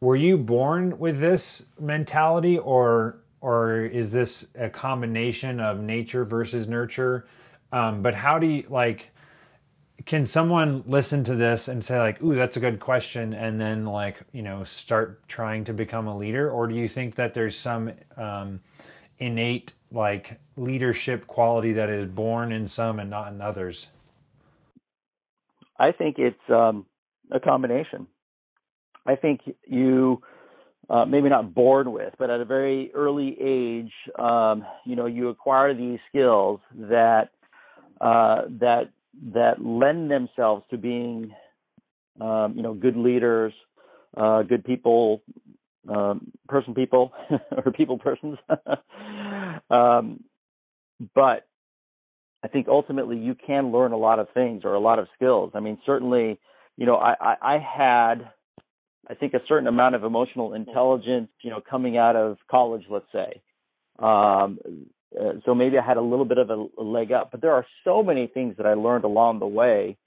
[0.00, 6.68] were you born with this mentality or or is this a combination of nature versus
[6.68, 7.26] nurture?
[7.72, 9.10] Um, but how do you like
[10.06, 13.84] can someone listen to this and say like ooh that's a good question and then
[13.84, 16.50] like you know start trying to become a leader?
[16.50, 18.60] Or do you think that there's some um,
[19.18, 23.88] innate like leadership quality that is born in some and not in others?
[25.78, 26.86] I think it's um,
[27.32, 28.06] a combination.
[29.04, 30.22] I think you
[30.92, 35.28] uh, maybe not born with, but at a very early age, um, you know, you
[35.28, 37.30] acquire these skills that
[38.00, 38.90] uh, that
[39.32, 41.34] that lend themselves to being,
[42.20, 43.52] um, you know, good leaders,
[44.16, 45.22] uh, good people,
[45.88, 47.12] um, person people,
[47.64, 48.38] or people persons.
[49.70, 50.22] um,
[51.14, 51.46] but
[52.44, 55.52] I think ultimately you can learn a lot of things or a lot of skills.
[55.54, 56.38] I mean, certainly
[56.76, 58.30] you know, I, I, I had,
[59.08, 63.10] I think, a certain amount of emotional intelligence, you know, coming out of college, let's
[63.12, 63.42] say.
[63.98, 64.58] Um,
[65.18, 67.52] uh, so maybe I had a little bit of a, a leg up, but there
[67.52, 69.98] are so many things that I learned along the way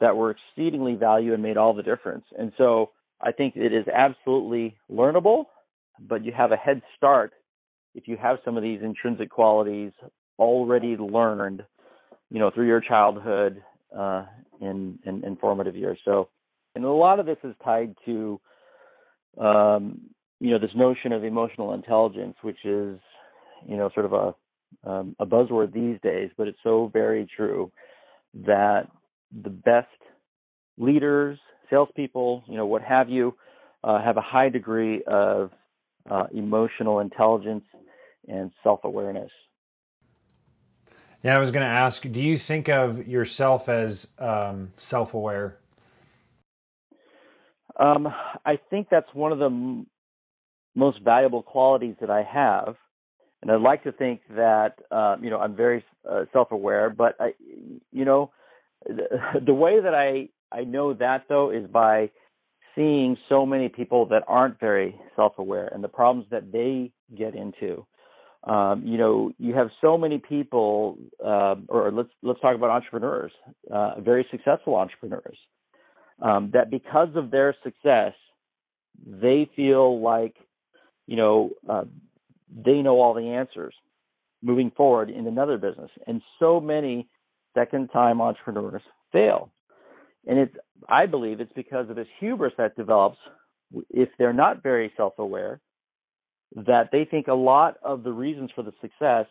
[0.00, 2.24] that were exceedingly valuable and made all the difference.
[2.38, 5.46] And so I think it is absolutely learnable,
[5.98, 7.32] but you have a head start
[7.94, 9.92] if you have some of these intrinsic qualities
[10.38, 11.64] already learned,
[12.30, 13.62] you know, through your childhood
[13.96, 14.26] uh,
[14.60, 15.98] in, in, in formative years.
[16.04, 16.28] So,
[16.76, 18.38] and a lot of this is tied to,
[19.40, 20.02] um,
[20.38, 23.00] you know, this notion of emotional intelligence, which is,
[23.66, 24.34] you know, sort of a
[24.84, 27.72] um, a buzzword these days, but it's so very true
[28.34, 28.88] that
[29.42, 29.88] the best
[30.76, 31.38] leaders,
[31.70, 33.34] salespeople, you know, what have you,
[33.82, 35.50] uh, have a high degree of
[36.10, 37.64] uh, emotional intelligence
[38.28, 39.30] and self awareness.
[41.22, 45.58] Yeah, I was going to ask, do you think of yourself as um, self aware?
[47.78, 48.08] Um,
[48.44, 49.86] I think that's one of the m-
[50.74, 52.76] most valuable qualities that I have.
[53.42, 57.16] And I'd like to think that, uh, you know, I'm very uh, self aware, but
[57.20, 57.34] I,
[57.92, 58.30] you know,
[58.86, 62.10] the, the way that I, I know that though is by
[62.74, 67.34] seeing so many people that aren't very self aware and the problems that they get
[67.34, 67.86] into
[68.46, 73.32] um, you know, you have so many people, uh, or let's let's talk about entrepreneurs,
[73.72, 75.36] uh, very successful entrepreneurs,
[76.20, 78.14] um, that because of their success,
[79.06, 80.34] they feel like,
[81.06, 81.84] you know, uh,
[82.54, 83.74] they know all the answers
[84.42, 87.08] moving forward in another business, and so many
[87.54, 89.50] second-time entrepreneurs fail,
[90.26, 90.56] and it's
[90.88, 93.18] I believe it's because of this hubris that develops
[93.90, 95.60] if they're not very self-aware
[96.54, 99.26] that they think a lot of the reasons for the success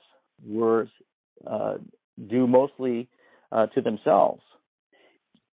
[0.45, 0.87] were
[1.49, 1.75] uh,
[2.27, 3.09] due mostly
[3.51, 4.41] uh, to themselves.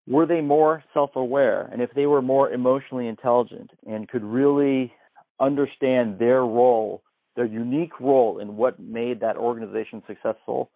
[0.06, 1.68] Were they more self aware?
[1.72, 4.92] And if they were more emotionally intelligent and could really
[5.40, 7.02] understand their role,
[7.36, 10.70] their unique role in what made that organization successful,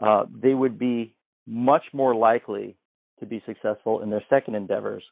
[0.00, 1.14] uh, they would be
[1.46, 2.76] much more likely
[3.18, 5.02] to be successful in their second endeavors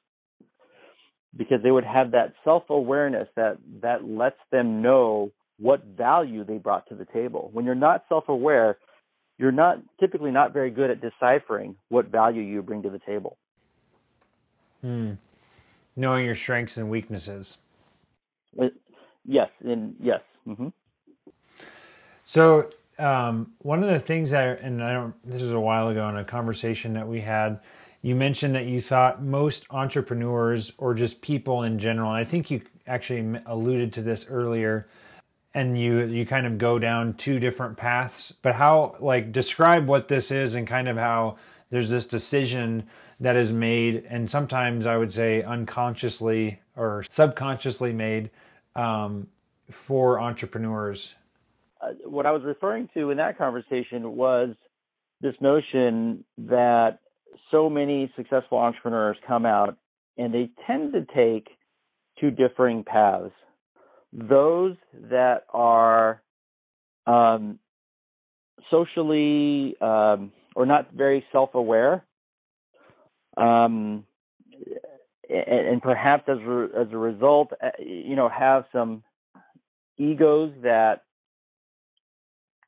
[1.36, 6.88] because they would have that self-awareness that that lets them know what value they brought
[6.88, 7.50] to the table.
[7.52, 8.78] When you're not self-aware,
[9.38, 13.38] you're not typically not very good at deciphering what value you bring to the table.
[14.82, 15.12] Hmm.
[15.96, 17.58] Knowing your strengths and weaknesses.
[18.60, 18.66] Uh,
[19.24, 20.20] yes, and yes.
[20.46, 20.68] Mm-hmm.
[22.24, 26.08] So um, one of the things that, and I don't, this was a while ago
[26.08, 27.60] in a conversation that we had.
[28.02, 32.50] You mentioned that you thought most entrepreneurs or just people in general, and I think
[32.50, 34.88] you actually alluded to this earlier,
[35.54, 38.32] and you you kind of go down two different paths.
[38.42, 41.36] But how, like, describe what this is and kind of how
[41.70, 42.86] there's this decision
[43.20, 48.30] that is made, and sometimes I would say unconsciously or subconsciously made
[48.76, 49.26] um,
[49.70, 51.14] for entrepreneurs
[51.80, 54.50] uh, what I was referring to in that conversation was
[55.20, 56.98] this notion that
[57.50, 59.76] so many successful entrepreneurs come out
[60.16, 61.48] and they tend to take
[62.20, 63.32] two differing paths.
[64.12, 64.76] Those
[65.10, 66.22] that are
[67.06, 67.58] um,
[68.70, 72.04] socially um, or not very self aware,
[73.36, 74.04] um,
[75.28, 79.02] and, and, perhaps as, re- as a result, uh, you know, have some
[79.98, 81.02] egos that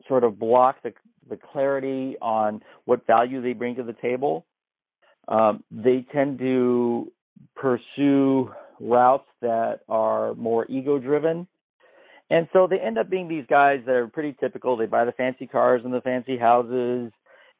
[0.08, 0.92] sort of block the,
[1.28, 4.44] the clarity on what value they bring to the table.
[5.28, 7.10] Um, they tend to
[7.56, 11.46] pursue routes that are more ego driven.
[12.30, 14.76] And so they end up being these guys that are pretty typical.
[14.76, 17.12] They buy the fancy cars and the fancy houses,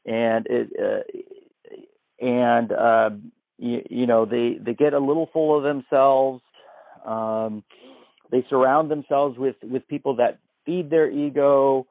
[0.06, 3.10] and it, uh, and uh,
[3.58, 6.40] you, you know they they get a little full of themselves.
[7.04, 7.64] Um,
[8.30, 11.88] they surround themselves with with people that feed their ego.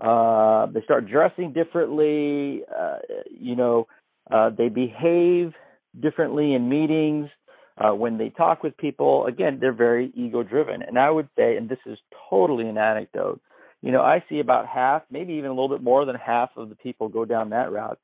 [0.00, 2.62] Uh, they start dressing differently.
[2.74, 2.98] Uh,
[3.30, 3.86] you know,
[4.30, 5.52] uh, they behave
[5.98, 7.28] differently in meetings.
[7.76, 10.82] Uh, when they talk with people, again, they're very ego driven.
[10.82, 11.98] And I would say, and this is
[12.30, 13.40] totally an anecdote,
[13.82, 16.68] you know, I see about half, maybe even a little bit more than half of
[16.68, 17.98] the people go down that route.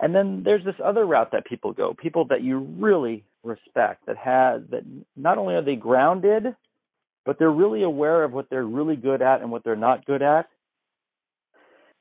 [0.00, 4.16] And then there's this other route that people go, people that you really respect, that
[4.16, 4.84] have that
[5.16, 6.54] not only are they grounded,
[7.26, 10.22] but they're really aware of what they're really good at and what they're not good
[10.22, 10.48] at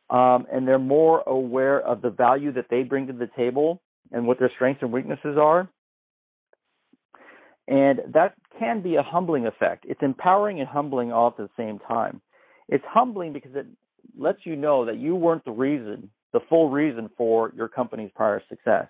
[0.10, 4.25] um, and they're more aware of the value that they bring to the table and
[4.25, 5.69] what their strengths and weaknesses are.
[7.67, 9.86] And that can be a humbling effect.
[9.88, 12.21] It's empowering and humbling all at the same time.
[12.69, 13.65] It's humbling because it
[14.17, 18.41] lets you know that you weren't the reason, the full reason for your company's prior
[18.49, 18.88] success.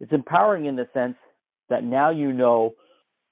[0.00, 1.16] It's empowering in the sense
[1.68, 2.74] that now you know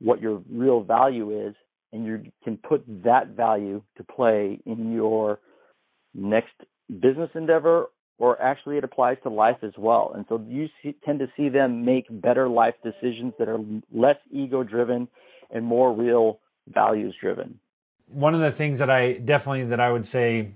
[0.01, 1.55] what your real value is
[1.93, 5.39] and you can put that value to play in your
[6.13, 6.55] next
[7.01, 7.87] business endeavor
[8.19, 10.13] or actually it applies to life as well.
[10.15, 13.59] And so you see, tend to see them make better life decisions that are
[13.93, 15.09] less ego driven
[15.51, 17.59] and more real values driven.
[18.09, 20.51] One of the things that I definitely that I would say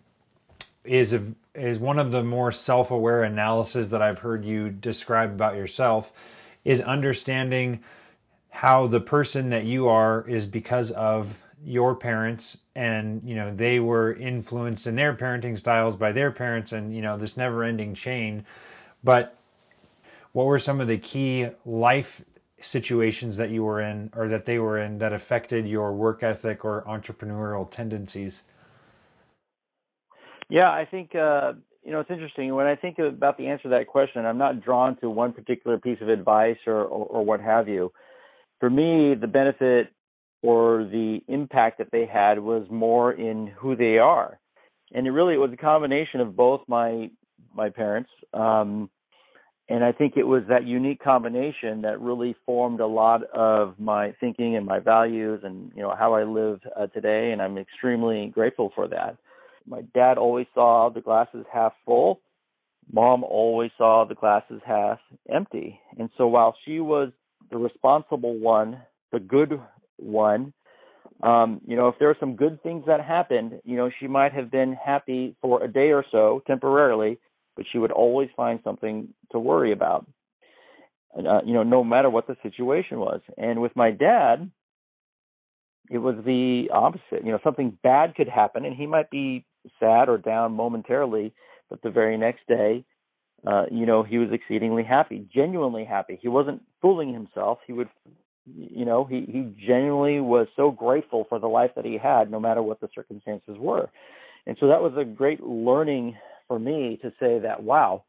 [0.84, 1.16] is
[1.54, 6.12] is one of the more self-aware analysis that I've heard you describe about yourself
[6.64, 7.82] is understanding
[8.50, 13.80] how the person that you are is because of your parents and you know they
[13.80, 17.94] were influenced in their parenting styles by their parents and you know this never ending
[17.94, 18.44] chain.
[19.02, 19.36] But
[20.32, 22.22] what were some of the key life
[22.60, 26.64] situations that you were in or that they were in that affected your work ethic
[26.64, 28.44] or entrepreneurial tendencies?
[30.48, 32.54] Yeah i think uh, you know it's interesting.
[32.54, 35.78] When i think about the answer to that question i'm not drawn to one particular
[35.78, 37.92] piece of advice or, or, or what have you.
[38.60, 39.92] For me the benefit
[40.42, 44.38] or the impact that they had was more in who they are.
[44.92, 47.10] And it really it was a combination of both my
[47.54, 48.10] my parents.
[48.32, 48.90] Um,
[49.68, 54.14] and I think it was that unique combination that really formed a lot of my
[54.18, 58.28] thinking and my values and you know how I live uh, today and I'm extremely
[58.28, 59.18] grateful for that.
[59.66, 62.20] My dad always saw the glasses half full.
[62.90, 64.98] Mom always saw the glasses half
[65.30, 65.78] empty.
[65.98, 67.12] And so while she was
[67.50, 68.80] the responsible one,
[69.12, 69.60] the good
[69.98, 70.52] one.
[71.22, 74.32] Um, you know, if there are some good things that happened, you know, she might
[74.32, 77.18] have been happy for a day or so temporarily,
[77.56, 80.06] but she would always find something to worry about.
[81.16, 83.20] Uh, you know, no matter what the situation was.
[83.36, 84.50] And with my dad,
[85.90, 87.24] it was the opposite.
[87.24, 89.44] You know, something bad could happen, and he might be
[89.80, 91.32] sad or down momentarily,
[91.68, 92.84] but the very next day,
[93.46, 96.18] uh, you know, he was exceedingly happy, genuinely happy.
[96.20, 97.58] He wasn't fooling himself.
[97.66, 97.88] He would
[98.56, 102.40] you know, he, he genuinely was so grateful for the life that he had, no
[102.40, 103.90] matter what the circumstances were.
[104.46, 108.04] And so that was a great learning for me to say that, wow,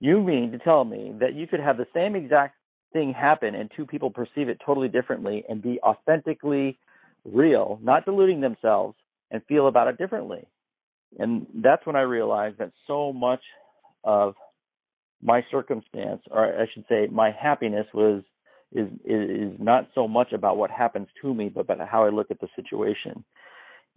[0.00, 2.54] you mean to tell me that you could have the same exact
[2.92, 6.78] thing happen and two people perceive it totally differently and be authentically
[7.24, 8.96] real, not deluding themselves,
[9.30, 10.46] and feel about it differently.
[11.18, 13.42] And that's when I realized that so much
[14.04, 14.34] of
[15.22, 18.22] my circumstance, or I should say, my happiness was
[18.72, 22.30] is is not so much about what happens to me, but about how I look
[22.30, 23.24] at the situation.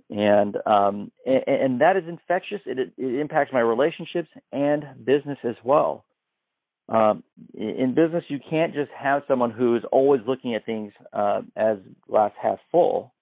[0.09, 2.61] And um, and, and that is infectious.
[2.65, 6.05] It, it impacts my relationships and business as well.
[6.89, 11.41] Um, in business, you can't just have someone who is always looking at things uh,
[11.55, 11.77] as
[12.09, 13.13] glass half full.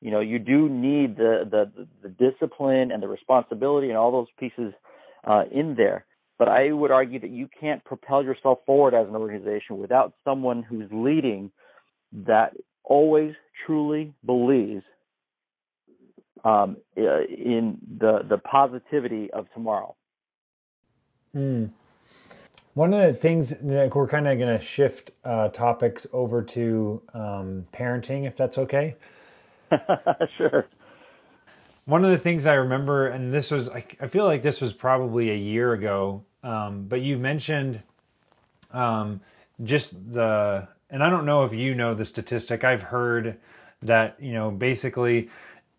[0.00, 4.28] You know, you do need the, the the discipline and the responsibility and all those
[4.38, 4.72] pieces
[5.24, 6.06] uh, in there.
[6.38, 10.62] But I would argue that you can't propel yourself forward as an organization without someone
[10.62, 11.50] who's leading
[12.12, 13.34] that always
[13.66, 14.84] truly believes
[16.44, 19.94] um, in the the positivity of tomorrow.
[21.34, 21.70] Mm.
[22.74, 27.02] One of the things that we're kind of going to shift uh, topics over to
[27.12, 28.94] um, parenting, if that's okay.
[30.38, 30.66] sure.
[31.86, 34.72] One of the things I remember, and this was, I, I feel like this was
[34.72, 37.80] probably a year ago, um, but you mentioned
[38.72, 39.20] um,
[39.64, 42.64] just the, and I don't know if you know the statistic.
[42.64, 43.38] I've heard
[43.82, 45.30] that you know basically,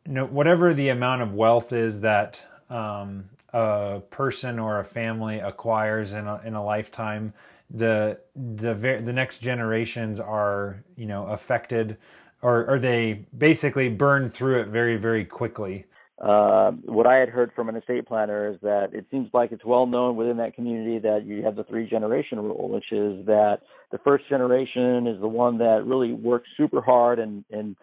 [0.05, 5.39] you know, whatever the amount of wealth is that um, a person or a family
[5.39, 7.34] acquires in a, in a lifetime,
[7.72, 11.97] the the the next generations are you know affected,
[12.41, 15.86] or or they basically burn through it very very quickly.
[16.22, 19.63] Uh, what I had heard from an estate planner is that it seems like it's
[19.63, 23.59] well known within that community that you have the three generation rule, which is that
[23.91, 27.78] the first generation is the one that really works super hard and, and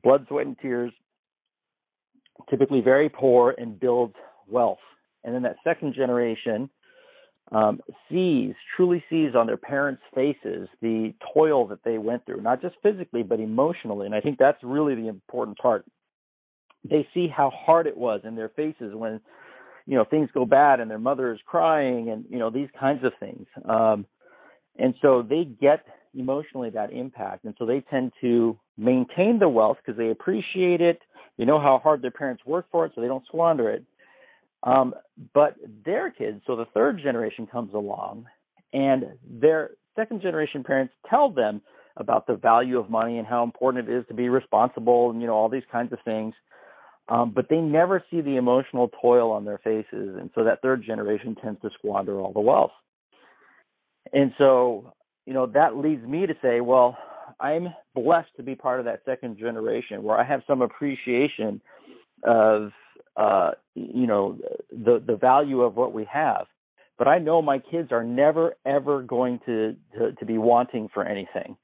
[0.00, 0.92] blood, sweat, and tears,
[2.48, 4.14] typically very poor, and builds
[4.48, 4.78] wealth.
[5.24, 6.70] And then that second generation
[7.50, 12.62] um, sees, truly sees on their parents' faces the toil that they went through, not
[12.62, 14.06] just physically, but emotionally.
[14.06, 15.84] And I think that's really the important part
[16.84, 19.20] they see how hard it was in their faces when
[19.86, 23.04] you know things go bad and their mother is crying and you know these kinds
[23.04, 23.46] of things.
[23.64, 24.06] Um
[24.78, 27.44] and so they get emotionally that impact.
[27.44, 31.00] And so they tend to maintain the wealth because they appreciate it.
[31.36, 33.84] They know how hard their parents work for it so they don't squander it.
[34.62, 34.94] Um
[35.34, 38.26] but their kids so the third generation comes along
[38.72, 41.60] and their second generation parents tell them
[41.96, 45.26] about the value of money and how important it is to be responsible and you
[45.26, 46.34] know all these kinds of things
[47.10, 50.84] um, but they never see the emotional toil on their faces, and so that third
[50.84, 52.70] generation tends to squander all the wealth.
[54.12, 54.94] And so,
[55.26, 56.96] you know, that leads me to say, well,
[57.40, 61.60] I'm blessed to be part of that second generation where I have some appreciation
[62.22, 62.70] of,
[63.16, 64.38] uh, you know,
[64.70, 66.46] the the value of what we have.
[66.96, 71.04] But I know my kids are never ever going to, to, to be wanting for
[71.04, 71.56] anything,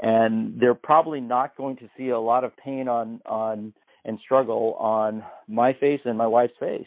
[0.00, 3.74] and they're probably not going to see a lot of pain on on
[4.06, 6.86] and struggle on my face and my wife's face.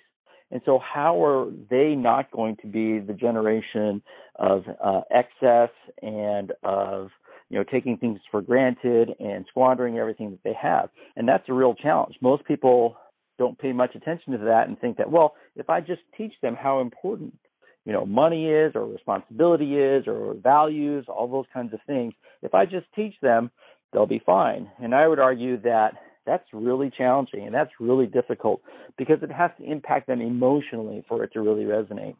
[0.52, 4.02] And so, how are they not going to be the generation
[4.36, 5.70] of uh, excess
[6.02, 7.10] and of
[7.50, 10.90] you know taking things for granted and squandering everything that they have?
[11.16, 12.16] And that's a real challenge.
[12.20, 12.98] Most people
[13.38, 16.56] don't pay much attention to that and think that well, if I just teach them
[16.56, 17.38] how important
[17.86, 22.56] you know money is or responsibility is or values, all those kinds of things, if
[22.56, 23.52] I just teach them,
[23.94, 24.72] they'll be fine.
[24.82, 25.94] And I would argue that
[26.30, 28.62] that's really challenging and that's really difficult
[28.98, 32.16] because it has to impact them emotionally for it to really resonate.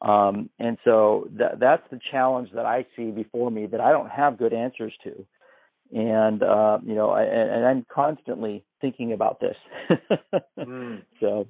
[0.00, 4.10] Um, and so that, that's the challenge that I see before me that I don't
[4.10, 5.26] have good answers to.
[5.92, 9.56] And, uh, you know, I, and, I'm constantly thinking about this.
[10.58, 11.02] mm.
[11.20, 11.46] So,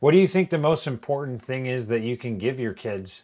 [0.00, 3.22] what do you think the most important thing is that you can give your kids?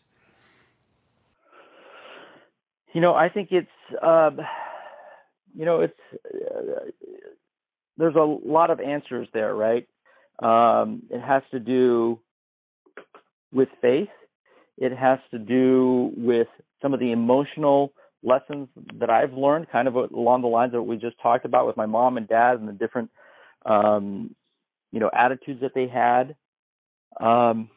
[2.94, 3.68] You know, I think it's,
[4.02, 4.30] uh,
[5.54, 6.90] you know, it's, uh,
[7.98, 9.86] there's a lot of answers there, right?
[10.42, 12.20] Um, it has to do
[13.52, 14.08] with faith.
[14.78, 16.46] It has to do with
[16.80, 17.92] some of the emotional
[18.22, 18.68] lessons
[18.98, 21.76] that I've learned, kind of along the lines of what we just talked about with
[21.76, 23.10] my mom and dad and the different,
[23.66, 24.34] um,
[24.92, 26.36] you know, attitudes that they had.
[27.20, 27.68] Um,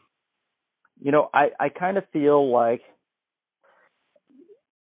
[1.00, 2.82] you know, I, I kind of feel like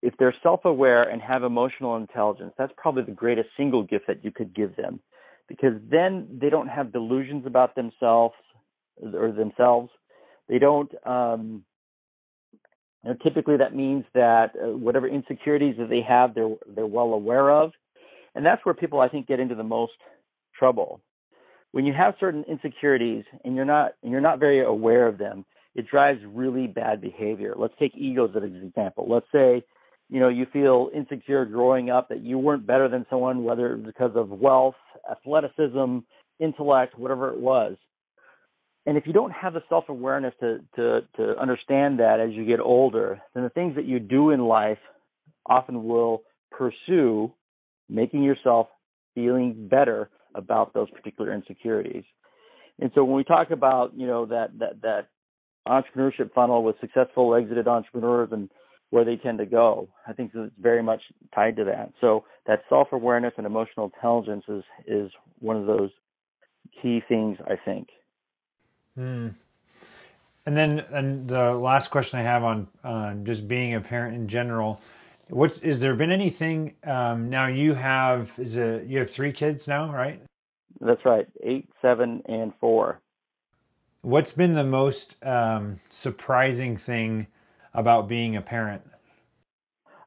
[0.05, 4.31] if they're self-aware and have emotional intelligence, that's probably the greatest single gift that you
[4.31, 5.01] could give them
[5.49, 8.35] because then they don't have delusions about themselves
[9.03, 9.91] or themselves.
[10.47, 10.93] They don't.
[11.07, 11.65] Um,
[13.03, 17.15] you know, typically, that means that uh, whatever insecurities that they have, they're they're well
[17.15, 17.73] aware of,
[18.35, 19.93] and that's where people I think get into the most
[20.59, 21.01] trouble.
[21.73, 25.47] When you have certain insecurities and you're not and you're not very aware of them,
[25.75, 27.55] it drives really bad behavior.
[27.57, 29.07] Let's take egos as an example.
[29.09, 29.65] Let's say
[30.09, 34.13] you know, you feel insecure growing up that you weren't better than someone, whether because
[34.15, 34.75] of wealth,
[35.11, 35.99] athleticism,
[36.39, 37.77] intellect, whatever it was.
[38.87, 42.45] And if you don't have the self awareness to, to, to understand that as you
[42.45, 44.79] get older, then the things that you do in life
[45.47, 47.33] often will pursue
[47.89, 48.69] making yourself
[49.15, 52.05] feeling better about those particular insecurities.
[52.79, 55.09] And so when we talk about, you know, that that that
[55.67, 58.51] entrepreneurship funnel with successful exited entrepreneurs and
[58.95, 61.03] where they tend to go, I think it's very much
[61.35, 61.93] tied to that.
[62.01, 65.91] So that self-awareness and emotional intelligence is is one of those
[66.81, 67.89] key things I think.
[68.95, 69.31] Hmm.
[70.47, 74.29] And then, and the last question I have on uh, just being a parent in
[74.29, 74.81] general,
[75.29, 76.75] what's is there been anything?
[76.85, 80.23] Um, now you have is it you have three kids now, right?
[80.81, 83.01] That's right, eight, seven, and four.
[84.03, 87.27] What's been the most um, surprising thing
[87.75, 88.83] about being a parent?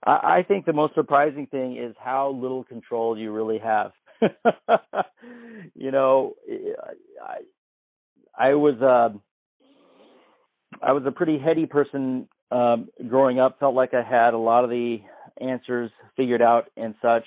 [0.04, 3.92] I, think the most surprising thing is how little control you really have.
[5.76, 6.36] you know,
[7.22, 7.40] I
[8.38, 9.18] I was uh,
[10.82, 13.60] I was a pretty heady person um, growing up.
[13.60, 15.00] Felt like I had a lot of the
[15.42, 17.26] answers figured out and such.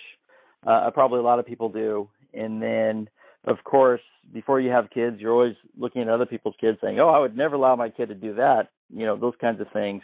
[0.66, 2.09] Uh, probably a lot of people do.
[2.32, 3.09] And then,
[3.45, 7.09] of course, before you have kids, you're always looking at other people's kids, saying, "Oh,
[7.09, 10.03] I would never allow my kid to do that." You know, those kinds of things.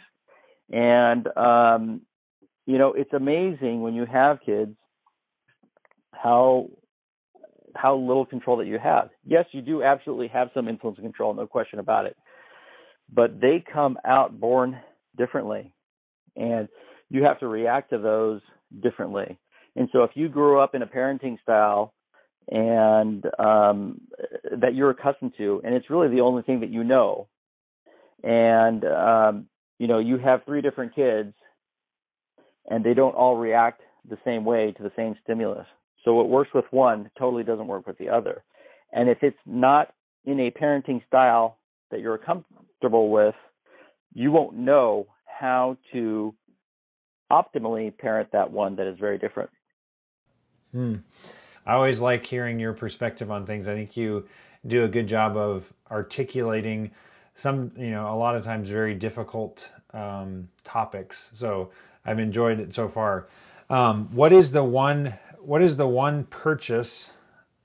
[0.71, 2.01] And um,
[2.65, 4.75] you know, it's amazing when you have kids
[6.11, 6.69] how
[7.75, 9.09] how little control that you have.
[9.25, 12.17] Yes, you do absolutely have some influence and control, no question about it.
[13.13, 14.79] But they come out born
[15.17, 15.73] differently.
[16.35, 16.67] And
[17.09, 18.41] you have to react to those
[18.81, 19.39] differently.
[19.75, 21.93] And so if you grew up in a parenting style
[22.49, 24.01] and um,
[24.59, 27.27] that you're accustomed to and it's really the only thing that you know.
[28.23, 29.47] And um,
[29.79, 31.33] you know you have three different kids
[32.69, 35.67] and they don't all react the same way to the same stimulus
[36.03, 38.43] so what works with one totally doesn't work with the other
[38.91, 39.93] and if it's not
[40.25, 41.57] in a parenting style
[41.91, 43.35] that you're comfortable with,
[44.13, 46.33] you won't know how to
[47.31, 49.49] optimally parent that one that is very different.
[50.71, 50.95] Hmm.
[51.65, 53.67] I always like hearing your perspective on things.
[53.67, 54.25] I think you
[54.65, 56.91] do a good job of articulating
[57.37, 61.31] some, you know, a lot of times very difficult um, topics.
[61.35, 61.69] So
[62.03, 63.27] I've enjoyed it so far.
[63.69, 65.13] Um, what is the one?
[65.39, 67.11] What is the one purchase?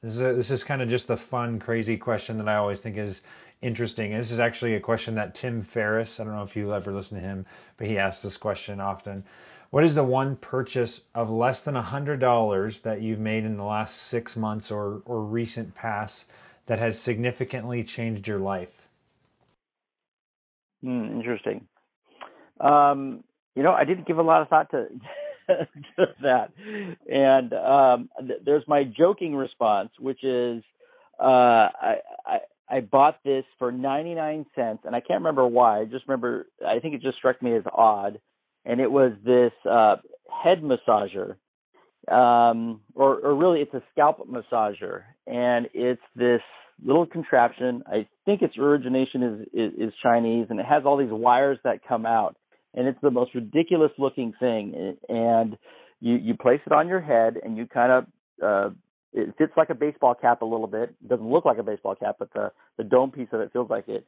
[0.03, 2.81] This is, a, this is kind of just the fun, crazy question that I always
[2.81, 3.23] think is
[3.63, 4.13] interesting.
[4.13, 6.93] And this is actually a question that Tim Ferriss, I don't know if you ever
[6.93, 7.47] listen to him,
[7.77, 9.25] but he asks this question often.
[9.71, 13.97] What is the one purchase of less than $100 that you've made in the last
[13.97, 16.27] six months or, or recent past
[16.67, 18.82] that has significantly changed your life?
[20.85, 21.67] Mm, interesting.
[22.61, 23.25] Um,
[23.55, 24.87] you know, I didn't give a lot of thought to,
[25.49, 26.51] to that.
[27.09, 30.63] And um, th- there's my joking response, which is
[31.21, 31.95] uh, I,
[32.27, 35.81] I, I bought this for 99 cents, and I can't remember why.
[35.81, 38.21] I just remember, I think it just struck me as odd.
[38.65, 39.97] And it was this uh,
[40.45, 41.35] head massager,
[42.09, 46.41] um, or, or really, it's a scalp massager, and it's this
[46.85, 47.83] little contraption.
[47.87, 51.81] I think its origination is, is, is Chinese, and it has all these wires that
[51.87, 52.37] come out,
[52.75, 54.97] and it's the most ridiculous looking thing.
[55.09, 55.57] And
[56.01, 58.07] you you place it on your head, and you kind of
[58.43, 58.71] uh,
[59.13, 60.95] it fits like a baseball cap a little bit.
[61.03, 63.71] It doesn't look like a baseball cap, but the the dome piece of it feels
[63.71, 64.07] like it,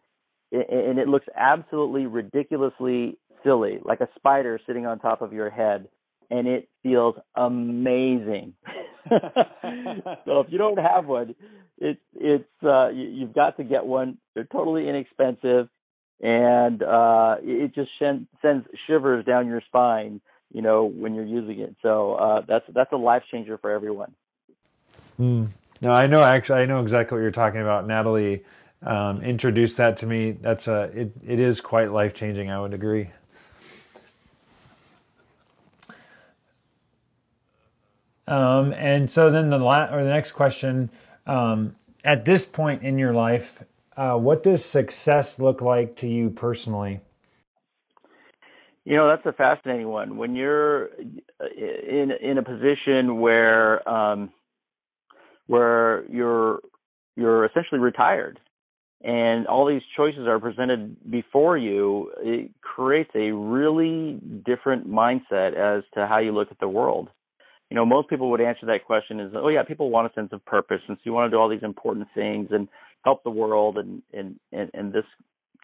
[0.52, 5.88] and it looks absolutely ridiculously silly, like a spider sitting on top of your head,
[6.30, 8.54] and it feels amazing.
[9.08, 11.34] so if you don't have one,
[11.78, 14.18] it's it's uh, you, you've got to get one.
[14.34, 15.68] They're totally inexpensive,
[16.20, 20.20] and uh, it just send, sends shivers down your spine,
[20.52, 21.76] you know, when you're using it.
[21.82, 24.14] So uh, that's that's a life changer for everyone.
[25.20, 25.48] Mm.
[25.80, 26.22] No, I know.
[26.22, 27.86] Actually, I know exactly what you're talking about.
[27.86, 28.44] Natalie
[28.82, 30.32] um, introduced that to me.
[30.32, 30.84] That's a.
[30.94, 32.50] It, it is quite life changing.
[32.50, 33.10] I would agree.
[38.26, 40.90] Um, and so then the la- or the next question.
[41.26, 43.62] Um, at this point in your life,
[43.96, 47.00] uh, what does success look like to you personally?
[48.84, 50.18] You know, that's a fascinating one.
[50.18, 50.90] When you're
[51.56, 54.30] in in a position where um,
[55.46, 56.60] where you're
[57.16, 58.40] you're essentially retired
[59.02, 65.84] and all these choices are presented before you, it creates a really different mindset as
[65.94, 67.08] to how you look at the world.
[67.70, 70.30] You know, most people would answer that question is, oh yeah, people want a sense
[70.32, 72.68] of purpose, and so you want to do all these important things and
[73.04, 75.04] help the world and and and, and this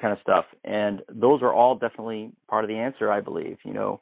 [0.01, 0.47] kind of stuff.
[0.65, 3.59] And those are all definitely part of the answer, I believe.
[3.65, 4.01] You know,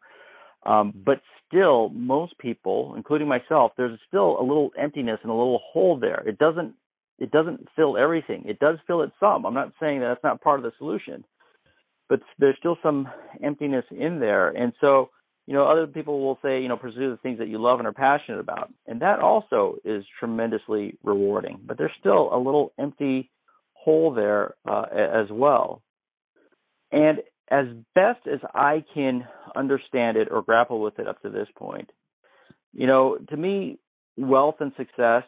[0.64, 5.60] um, but still, most people, including myself, there's still a little emptiness and a little
[5.72, 6.22] hole there.
[6.26, 6.74] It doesn't
[7.18, 8.44] it doesn't fill everything.
[8.46, 9.44] It does fill it some.
[9.44, 11.24] I'm not saying that that's not part of the solution,
[12.08, 13.08] but there's still some
[13.42, 14.48] emptiness in there.
[14.48, 15.10] And so
[15.48, 17.88] you know, other people will say, you know, pursue the things that you love and
[17.88, 18.70] are passionate about.
[18.86, 21.58] And that also is tremendously rewarding.
[21.64, 23.30] But there's still a little empty
[23.72, 25.80] hole there uh, as well.
[26.92, 27.20] And
[27.50, 29.26] as best as I can
[29.56, 31.88] understand it or grapple with it up to this point,
[32.74, 33.78] you know, to me,
[34.18, 35.24] wealth and success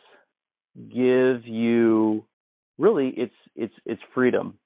[0.77, 2.27] give you
[2.77, 4.59] really it's it's it's freedom.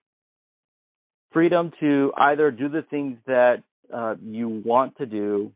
[1.32, 5.52] Freedom to either do the things that uh, you want to do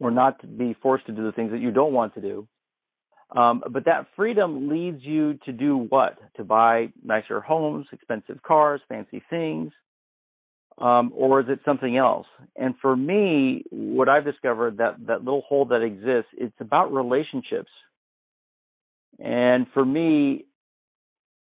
[0.00, 2.46] or not to be forced to do the things that you don't want to do.
[3.34, 6.16] Um, but that freedom leads you to do what?
[6.36, 9.72] To buy nicer homes, expensive cars, fancy things,
[10.78, 12.26] um, or is it something else?
[12.56, 17.70] And for me, what I've discovered that that little hole that exists, it's about relationships.
[19.18, 20.46] And for me,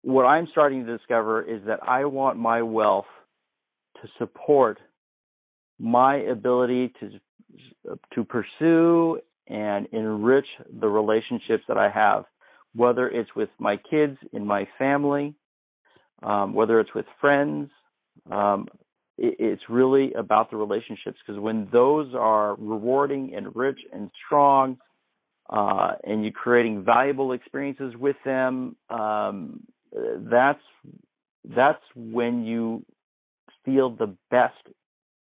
[0.01, 3.05] what I'm starting to discover is that I want my wealth
[4.01, 4.79] to support
[5.79, 7.19] my ability to
[8.13, 10.45] to pursue and enrich
[10.79, 12.25] the relationships that I have,
[12.75, 15.33] whether it's with my kids in my family,
[16.21, 17.71] um, whether it's with friends.
[18.29, 18.67] Um,
[19.17, 24.77] it, it's really about the relationships because when those are rewarding and rich and strong,
[25.49, 29.61] uh, and you're creating valuable experiences with them, um,
[30.29, 30.61] that's
[31.55, 32.85] that's when you
[33.65, 34.53] feel the best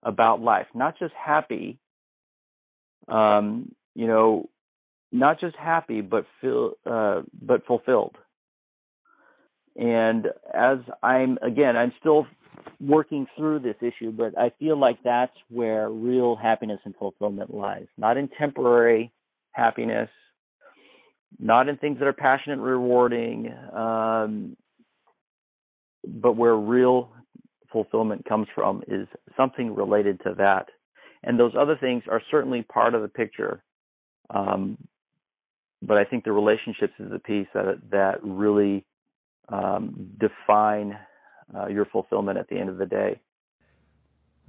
[0.06, 0.68] about life.
[0.74, 1.80] Not just happy,
[3.10, 4.50] um, you know,
[5.12, 8.16] not just happy, but feel, uh, but fulfilled.
[9.76, 12.28] And as I'm again, I'm still
[12.80, 17.88] working through this issue, but I feel like that's where real happiness and fulfillment lies.
[17.98, 19.12] Not in temporary
[19.52, 20.10] happiness,
[21.40, 24.56] not in things that are passionate and rewarding, um,
[26.08, 27.10] but where real
[27.76, 29.06] fulfillment comes from is
[29.36, 30.70] something related to that.
[31.24, 33.62] And those other things are certainly part of the picture.
[34.30, 34.78] Um,
[35.82, 38.86] but I think the relationships is the piece that that really
[39.50, 40.98] um, define
[41.54, 43.20] uh, your fulfillment at the end of the day.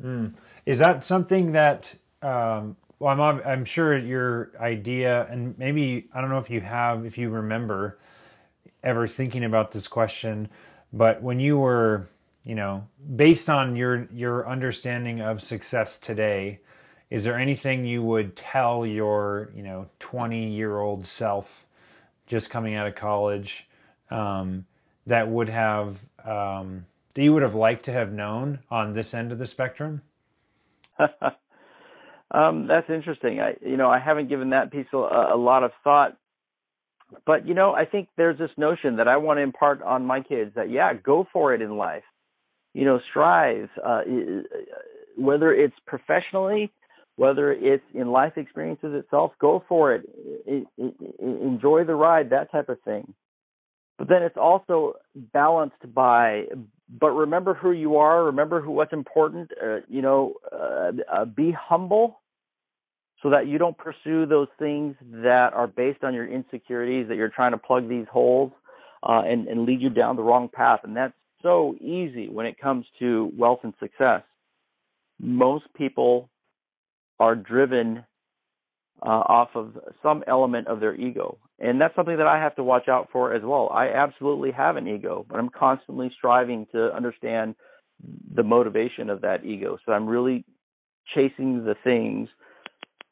[0.01, 0.35] Mm.
[0.65, 1.97] Is that something that?
[2.23, 7.05] Um, well, I'm I'm sure your idea, and maybe I don't know if you have,
[7.05, 7.99] if you remember,
[8.85, 10.49] ever thinking about this question,
[10.93, 12.09] but when you were
[12.47, 12.87] you know,
[13.17, 16.61] based on your your understanding of success today,
[17.11, 21.67] is there anything you would tell your you know 20 year old self
[22.29, 23.69] just coming out of college
[24.11, 24.65] um,
[25.09, 29.33] that would have um, that you would have liked to have known on this end
[29.33, 30.03] of the spectrum?
[32.31, 33.41] um, that's interesting.
[33.41, 36.17] I you know I haven't given that piece a, a lot of thought
[37.25, 40.21] but you know i think there's this notion that i want to impart on my
[40.21, 42.03] kids that yeah go for it in life
[42.77, 44.03] you know, strive, uh,
[45.17, 46.71] whether it's professionally,
[47.17, 50.03] whether it's in life experiences itself, go for it.
[51.19, 53.15] Enjoy the ride, that type of thing.
[53.97, 56.49] But then it's also balanced by,
[57.01, 59.53] but remember who you are, remember who what's important.
[59.53, 62.21] Uh, you know, uh, uh, be humble,
[63.23, 67.31] so that you don't pursue those things that are based on your insecurities that you're
[67.31, 68.53] trying to plug these holes
[69.03, 70.81] uh, and, and lead you down the wrong path.
[70.85, 71.15] And that's
[71.47, 74.23] so easy when it comes to wealth and success.
[75.21, 76.29] Most people
[77.21, 78.05] are driven
[79.01, 81.39] uh, off of some element of their ego.
[81.61, 83.71] And that's something that I have to watch out for as well.
[83.73, 87.55] I absolutely have an ego, but I'm constantly striving to understand
[88.35, 89.79] the motivation of that ego.
[89.87, 90.45] So I'm really
[91.15, 92.29] chasing the things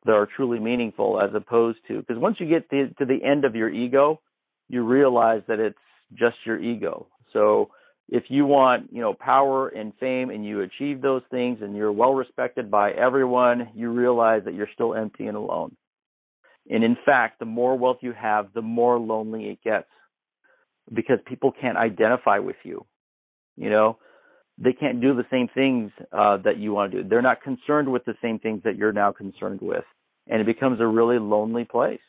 [0.05, 3.45] that are truly meaningful as opposed to, because once you get to, to the end
[3.45, 4.21] of your ego,
[4.69, 5.79] you realize that it's
[6.13, 7.07] just your ego.
[7.33, 7.71] So
[8.09, 11.93] if you want, you know, power and fame and you achieve those things and you're
[11.93, 15.75] well respected by everyone, you realize that you're still empty and alone.
[16.69, 19.89] And in fact, the more wealth you have, the more lonely it gets
[20.93, 22.85] because people can't identify with you.
[23.57, 23.99] You know,
[24.59, 27.09] they can't do the same things uh, that you want to do.
[27.09, 29.85] They're not concerned with the same things that you're now concerned with.
[30.27, 32.01] And it becomes a really lonely place.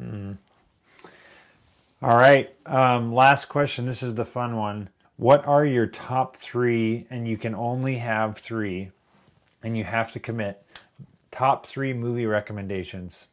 [0.00, 0.38] Mm.
[2.06, 2.54] All right.
[2.66, 3.84] Um, last question.
[3.84, 4.90] This is the fun one.
[5.16, 8.92] What are your top three, and you can only have three,
[9.60, 10.64] and you have to commit,
[11.32, 13.26] top three movie recommendations?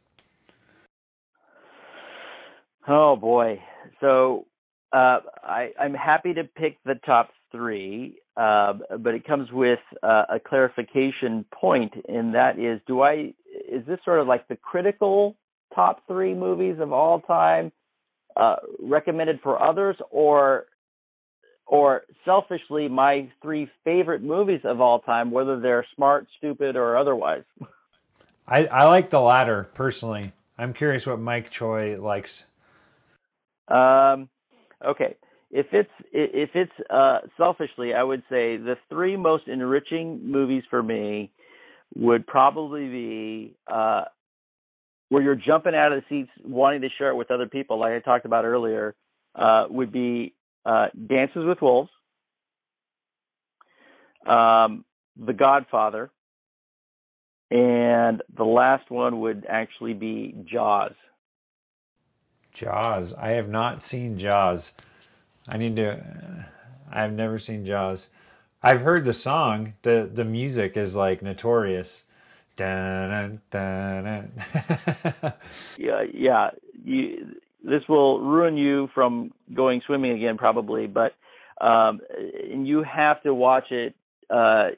[2.88, 3.62] Oh, boy.
[4.00, 4.46] So
[4.92, 10.24] uh, I, am happy to pick the top three, uh, but it comes with uh,
[10.28, 13.34] a clarification point, and that is do I,
[13.70, 15.36] is this sort of like the critical
[15.72, 17.70] top three movies of all time?
[18.36, 20.66] Uh, recommended for others, or
[21.66, 27.44] or selfishly my three favorite movies of all time, whether they're smart, stupid, or otherwise.
[28.46, 30.32] I, I like the latter personally.
[30.58, 32.44] I'm curious what Mike Choi likes.
[33.68, 34.28] Um,
[34.84, 35.16] okay,
[35.50, 40.82] if it's if it's uh, selfishly, I would say the three most enriching movies for
[40.82, 41.30] me
[41.94, 44.04] would probably be uh,
[45.08, 47.92] where you're jumping out of the seats, wanting to share it with other people, like
[47.92, 48.94] I talked about earlier.
[49.34, 50.32] Uh, would be
[50.64, 51.90] uh, Dances with Wolves,
[54.24, 54.84] um,
[55.16, 56.12] The Godfather,
[57.50, 60.92] and the last one would actually be Jaws.
[62.52, 63.12] Jaws.
[63.14, 64.72] I have not seen Jaws.
[65.48, 66.46] I need to.
[66.90, 68.08] I've never seen Jaws.
[68.62, 69.74] I've heard the song.
[69.82, 72.03] the The music is like notorious.
[72.56, 74.32] Dun, dun, dun,
[75.78, 76.50] yeah, yeah.
[76.84, 77.34] You,
[77.64, 80.86] this will ruin you from going swimming again, probably.
[80.86, 81.14] But
[81.60, 82.00] um,
[82.48, 83.94] you have to watch it
[84.30, 84.68] uh,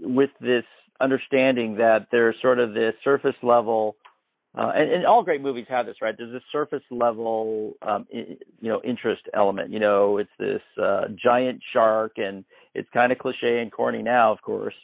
[0.00, 0.64] with this
[1.00, 3.96] understanding that there's sort of this surface level
[4.56, 6.14] uh, and, and, all great movies have this, right?
[6.16, 9.70] There's this surface level, um, you know, interest element.
[9.70, 12.44] You know, it's this uh, giant shark, and
[12.74, 14.74] it's kind of cliche and corny now, of course.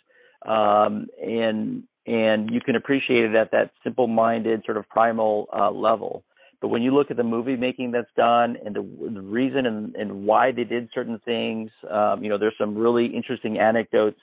[0.45, 6.23] Um, and and you can appreciate it at that simple-minded, sort of primal uh, level.
[6.61, 8.83] But when you look at the movie making that's done and the,
[9.13, 13.07] the reason and, and why they did certain things, um, you know, there's some really
[13.07, 14.21] interesting anecdotes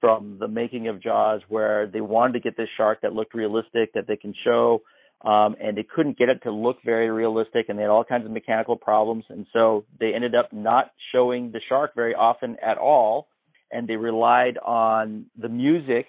[0.00, 3.92] from the making of Jaws where they wanted to get this shark that looked realistic
[3.94, 4.82] that they can show,
[5.24, 8.24] um, and they couldn't get it to look very realistic, and they had all kinds
[8.24, 12.78] of mechanical problems, and so they ended up not showing the shark very often at
[12.78, 13.28] all,
[13.70, 16.06] and they relied on the music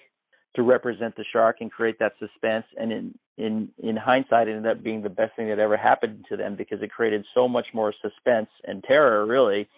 [0.56, 2.66] to represent the shark and create that suspense.
[2.76, 6.26] And in in in hindsight, it ended up being the best thing that ever happened
[6.28, 9.68] to them because it created so much more suspense and terror, really,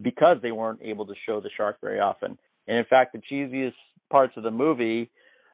[0.00, 2.38] because they weren't able to show the shark very often.
[2.66, 3.74] And in fact, the cheesiest
[4.10, 5.10] parts of the movie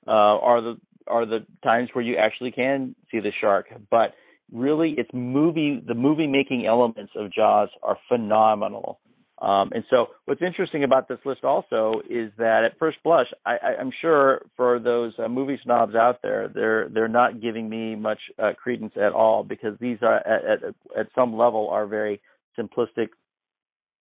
[0.06, 3.66] uh, are the are the times where you actually can see the shark.
[3.90, 4.14] But
[4.52, 8.98] really, it's movie the movie making elements of Jaws are phenomenal.
[9.40, 13.56] Um, and so, what's interesting about this list also is that at first blush, I,
[13.80, 18.20] am sure for those uh, movie snobs out there, they're they're not giving me much
[18.40, 22.20] uh, credence at all because these are at, at, at some level are very
[22.56, 23.08] simplistic,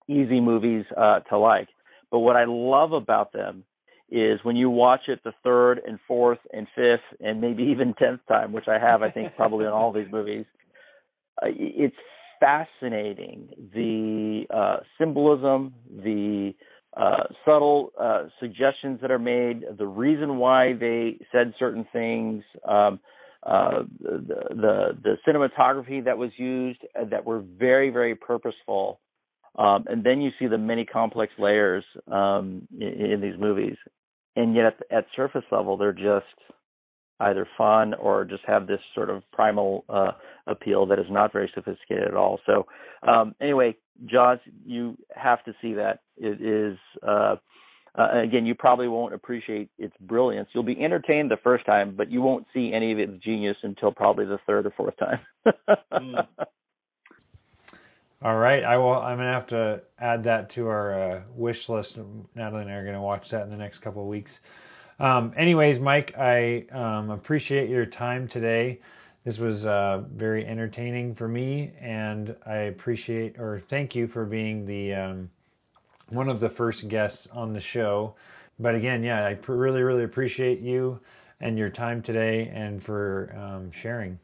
[0.07, 1.69] easy movies uh, to like.
[2.11, 3.63] But what I love about them
[4.11, 8.21] is when you watch it the third and fourth and fifth and maybe even tenth
[8.27, 10.45] time, which I have, I think probably on all these movies.
[11.41, 11.95] Uh, it's
[12.44, 13.50] fascinating.
[13.74, 16.54] The uh, symbolism, the
[16.96, 23.00] uh, subtle uh, suggestions that are made, the reason why they said certain things, um,
[23.44, 29.00] uh, the, the, the cinematography that was used uh, that were very very purposeful.
[29.58, 33.76] Um, and then you see the many complex layers um, in, in, these movies,
[34.36, 36.26] and yet at, at, surface level, they're just
[37.20, 40.11] either fun or just have this sort of primal uh,
[40.47, 42.39] appeal that is not very sophisticated at all.
[42.45, 42.66] So,
[43.07, 45.99] um, anyway, Jaws, you have to see that.
[46.18, 46.78] It is.
[47.05, 47.36] Uh,
[47.95, 50.49] uh, again, you probably won't appreciate its brilliance.
[50.53, 53.91] You'll be entertained the first time, but you won't see any of its genius until
[53.91, 55.20] probably the third or fourth time.
[55.93, 56.26] mm.
[58.24, 58.93] All right, I will.
[58.93, 61.99] I'm gonna have to add that to our uh, wish list.
[62.34, 64.39] Natalie and I are gonna watch that in the next couple of weeks.
[65.04, 68.80] Um, anyways, Mike, I um, appreciate your time today.
[69.26, 74.66] This was uh, very entertaining for me, and I appreciate or thank you for being
[74.66, 75.30] the um,
[76.08, 78.16] one of the first guests on the show.
[78.60, 81.01] But again, yeah, I really, really appreciate you
[81.41, 84.18] and your time today, and for um, sharing.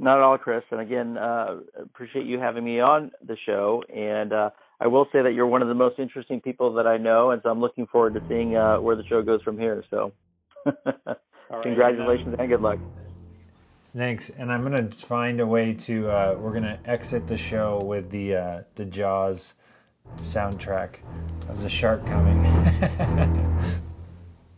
[0.00, 0.64] Not at all, Chris.
[0.72, 3.84] And again, uh, appreciate you having me on the show.
[3.94, 6.96] And uh, I will say that you're one of the most interesting people that I
[6.96, 9.84] know, and so I'm looking forward to seeing uh, where the show goes from here.
[9.90, 10.12] So,
[11.62, 12.78] congratulations and good luck.
[13.96, 14.30] Thanks.
[14.30, 16.10] And I'm gonna find a way to.
[16.10, 19.54] Uh, we're gonna exit the show with the uh, the Jaws
[20.22, 20.96] soundtrack
[21.48, 22.44] of the shark coming.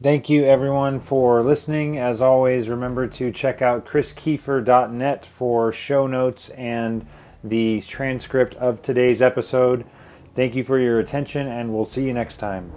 [0.03, 1.99] Thank you, everyone, for listening.
[1.99, 7.07] As always, remember to check out chriskiefer.net for show notes and
[7.43, 9.85] the transcript of today's episode.
[10.37, 12.71] Thank you for your attention, and we'll see you next time.